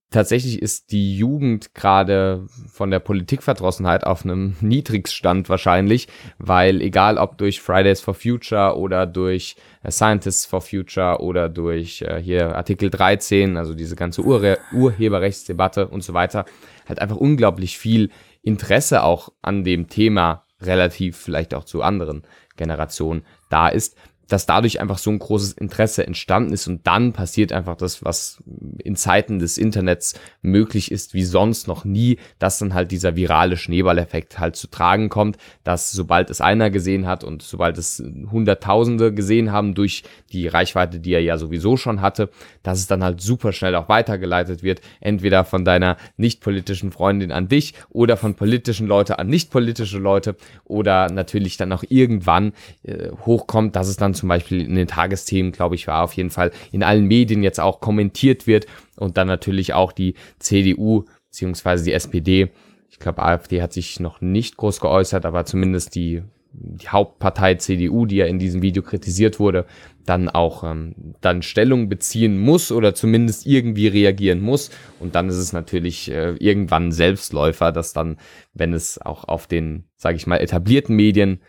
[0.10, 6.08] tatsächlich ist die Jugend gerade von der Politikverdrossenheit auf einem Niedrigstand wahrscheinlich,
[6.38, 12.04] weil egal ob durch Fridays for Future oder durch äh, Scientists for Future oder durch
[12.04, 16.46] äh, hier Artikel 13, also diese ganze Ur Urheberrechtsdebatte und so weiter,
[16.88, 18.10] halt einfach unglaublich viel
[18.42, 22.24] Interesse auch an dem Thema relativ vielleicht auch zu anderen
[22.56, 27.52] Generationen da ist, dass dadurch einfach so ein großes Interesse entstanden ist und dann passiert
[27.52, 28.44] einfach das, was
[28.80, 33.58] in Zeiten des Internets möglich ist, wie sonst noch nie, dass dann halt dieser virale
[33.58, 39.14] Schneeballeffekt halt zu tragen kommt, dass sobald es einer gesehen hat und sobald es Hunderttausende
[39.14, 42.30] gesehen haben durch die Reichweite, die er ja sowieso schon hatte,
[42.64, 47.32] dass es dann halt super schnell auch weitergeleitet wird, entweder von deiner nicht politischen Freundin
[47.32, 52.54] an dich oder von politischen Leute an nicht politische Leute oder natürlich dann auch irgendwann
[52.84, 56.30] äh, hochkommt, dass es dann zum Beispiel in den Tagesthemen, glaube ich, war auf jeden
[56.30, 61.84] Fall in allen Medien jetzt auch kommentiert wird und dann natürlich auch die CDU beziehungsweise
[61.84, 62.50] die SPD.
[62.90, 68.06] Ich glaube, AfD hat sich noch nicht groß geäußert, aber zumindest die, die Hauptpartei CDU,
[68.06, 69.66] die ja in diesem Video kritisiert wurde,
[70.06, 74.70] dann auch ähm, dann Stellung beziehen muss oder zumindest irgendwie reagieren muss.
[75.00, 78.18] Und dann ist es natürlich äh, irgendwann Selbstläufer, dass dann,
[78.54, 81.42] wenn es auch auf den, sage ich mal, etablierten Medien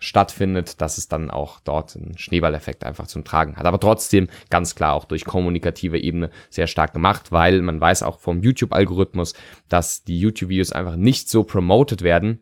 [0.00, 3.66] stattfindet, dass es dann auch dort einen Schneeballeffekt einfach zum Tragen hat.
[3.66, 8.18] Aber trotzdem ganz klar auch durch kommunikative Ebene sehr stark gemacht, weil man weiß auch
[8.18, 9.34] vom YouTube-Algorithmus,
[9.68, 12.40] dass die YouTube-Videos einfach nicht so promoted werden,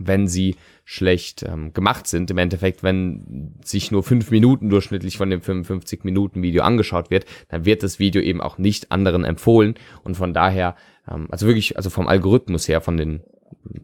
[0.00, 2.30] wenn sie schlecht ähm, gemacht sind.
[2.30, 7.26] Im Endeffekt, wenn sich nur fünf Minuten durchschnittlich von dem 55 Minuten Video angeschaut wird,
[7.48, 10.76] dann wird das Video eben auch nicht anderen empfohlen und von daher,
[11.08, 13.22] ähm, also wirklich, also vom Algorithmus her, von den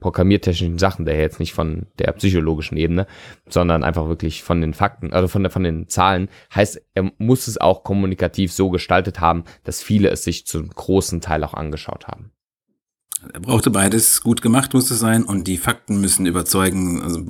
[0.00, 3.06] programmiertechnischen Sachen, der jetzt nicht von der psychologischen Ebene,
[3.48, 7.48] sondern einfach wirklich von den Fakten, also von, der, von den Zahlen, heißt, er muss
[7.48, 12.06] es auch kommunikativ so gestaltet haben, dass viele es sich zum großen Teil auch angeschaut
[12.06, 12.30] haben.
[13.32, 17.02] Er brauchte beides, gut gemacht muss es sein und die Fakten müssen überzeugen.
[17.02, 17.24] Also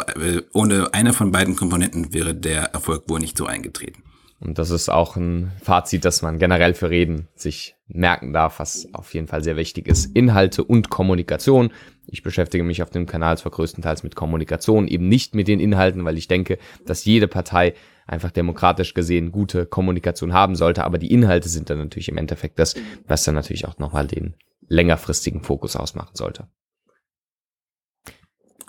[0.53, 4.03] ohne einer von beiden Komponenten wäre der Erfolg wohl nicht so eingetreten.
[4.41, 8.89] Und das ist auch ein Fazit, das man generell für Reden sich merken darf, was
[8.93, 10.07] auf jeden Fall sehr wichtig ist.
[10.15, 11.71] Inhalte und Kommunikation.
[12.07, 16.05] Ich beschäftige mich auf dem Kanal zwar größtenteils mit Kommunikation, eben nicht mit den Inhalten,
[16.05, 17.75] weil ich denke, dass jede Partei
[18.07, 22.59] einfach demokratisch gesehen gute Kommunikation haben sollte, aber die Inhalte sind dann natürlich im Endeffekt
[22.59, 22.75] das,
[23.07, 24.35] was dann natürlich auch nochmal den
[24.69, 26.49] längerfristigen Fokus ausmachen sollte.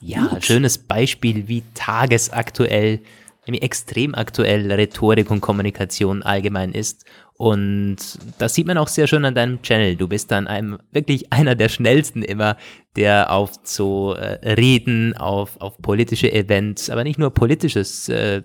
[0.01, 3.01] Ja, schönes Beispiel, wie tagesaktuell
[3.47, 7.05] nämlich extrem aktuell Rhetorik und Kommunikation allgemein ist.
[7.37, 7.97] Und
[8.37, 9.97] das sieht man auch sehr schön an deinem Channel.
[9.97, 12.55] Du bist dann einem, wirklich einer der schnellsten immer,
[12.95, 18.41] der auf so äh, Reden, auf, auf politische Events, aber nicht nur politisches, äh,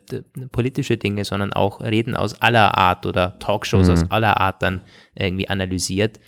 [0.51, 3.93] politische Dinge, sondern auch Reden aus aller Art oder Talkshows mhm.
[3.93, 4.81] aus aller Art dann
[5.15, 6.19] irgendwie analysiert.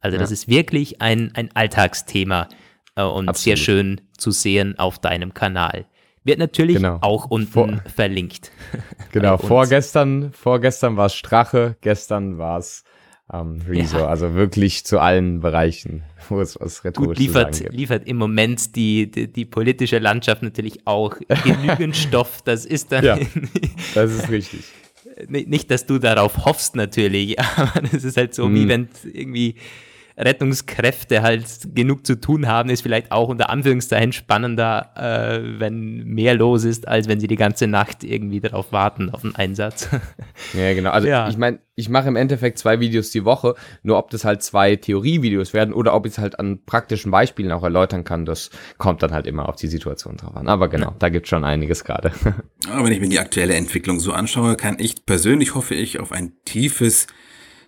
[0.00, 0.20] Also ja.
[0.20, 2.48] das ist wirklich ein, ein Alltagsthema
[2.94, 3.36] äh, und Absolut.
[3.36, 5.86] sehr schön zu sehen auf deinem Kanal.
[6.24, 6.98] Wird natürlich genau.
[7.00, 8.50] auch unten Vor verlinkt.
[9.12, 12.82] Genau, vorgestern, vorgestern war es Strache, gestern war es
[13.30, 14.06] ähm, Rezo, ja.
[14.06, 19.10] also wirklich zu allen Bereichen, wo es was rhetorisch Gut, liefert, liefert im Moment die,
[19.10, 23.04] die, die, politische Landschaft natürlich auch genügend Stoff, das ist dann...
[23.04, 23.18] Ja,
[23.94, 24.64] das ist richtig.
[25.28, 28.54] Nicht, dass du darauf hoffst natürlich, aber das ist halt so, hm.
[28.54, 29.56] wie wenn irgendwie
[30.16, 31.44] Rettungskräfte halt
[31.74, 36.88] genug zu tun haben, ist vielleicht auch unter Anführungszeichen spannender, äh, wenn mehr los ist,
[36.88, 39.88] als wenn sie die ganze Nacht irgendwie darauf warten, auf einen Einsatz.
[40.54, 40.90] Ja, genau.
[40.90, 41.28] Also ja.
[41.28, 44.76] ich meine, ich mache im Endeffekt zwei Videos die Woche, nur ob das halt zwei
[44.76, 49.02] Theorievideos werden oder ob ich es halt an praktischen Beispielen auch erläutern kann, das kommt
[49.02, 50.48] dann halt immer auf die Situation drauf an.
[50.48, 50.96] Aber genau, ja.
[50.98, 52.12] da gibt schon einiges gerade.
[52.68, 56.12] Aber wenn ich mir die aktuelle Entwicklung so anschaue, kann ich persönlich hoffe ich auf
[56.12, 57.06] ein tiefes,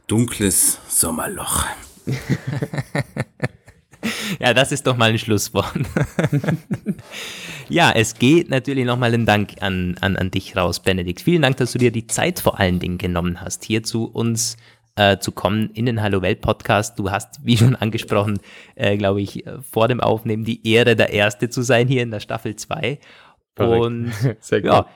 [0.07, 1.65] dunkles Sommerloch.
[4.41, 5.73] ja, das ist doch mal ein Schlusswort.
[7.69, 11.21] ja, es geht natürlich nochmal ein Dank an, an, an dich raus, Benedikt.
[11.21, 14.57] Vielen Dank, dass du dir die Zeit vor allen Dingen genommen hast, hier zu uns
[14.97, 16.99] äh, zu kommen in den Hallo Welt Podcast.
[16.99, 18.39] Du hast, wie schon angesprochen,
[18.75, 22.21] äh, glaube ich, vor dem Aufnehmen die Ehre, der Erste zu sein hier in der
[22.21, 22.99] Staffel 2.
[23.59, 24.71] Und Sehr gut.
[24.71, 24.87] ja,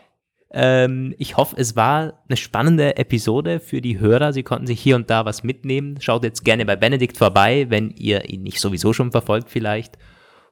[0.51, 4.33] ähm, ich hoffe, es war eine spannende Episode für die Hörer.
[4.33, 6.01] Sie konnten sich hier und da was mitnehmen.
[6.01, 9.99] Schaut jetzt gerne bei Benedikt vorbei, wenn ihr ihn nicht sowieso schon verfolgt vielleicht.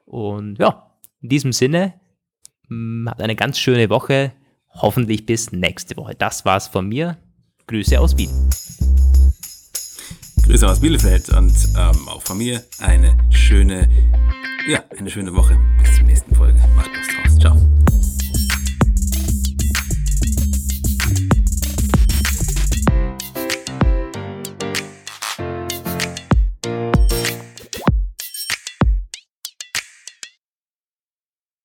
[0.04, 0.92] Und ja,
[1.22, 1.94] in diesem Sinne,
[2.68, 4.32] mh, mm, habt eine ganz schöne Woche.
[4.70, 6.14] Hoffentlich bis nächste Woche.
[6.14, 7.16] Das war's von mir.
[7.66, 8.30] Grüße aus Wien.
[10.44, 13.88] Grüße aus Bielefeld und ähm, auch von mir eine schöne,
[14.68, 15.58] ja, eine schöne Woche.
[15.82, 16.60] Bis zur nächsten Folge.
[16.76, 16.95] Macht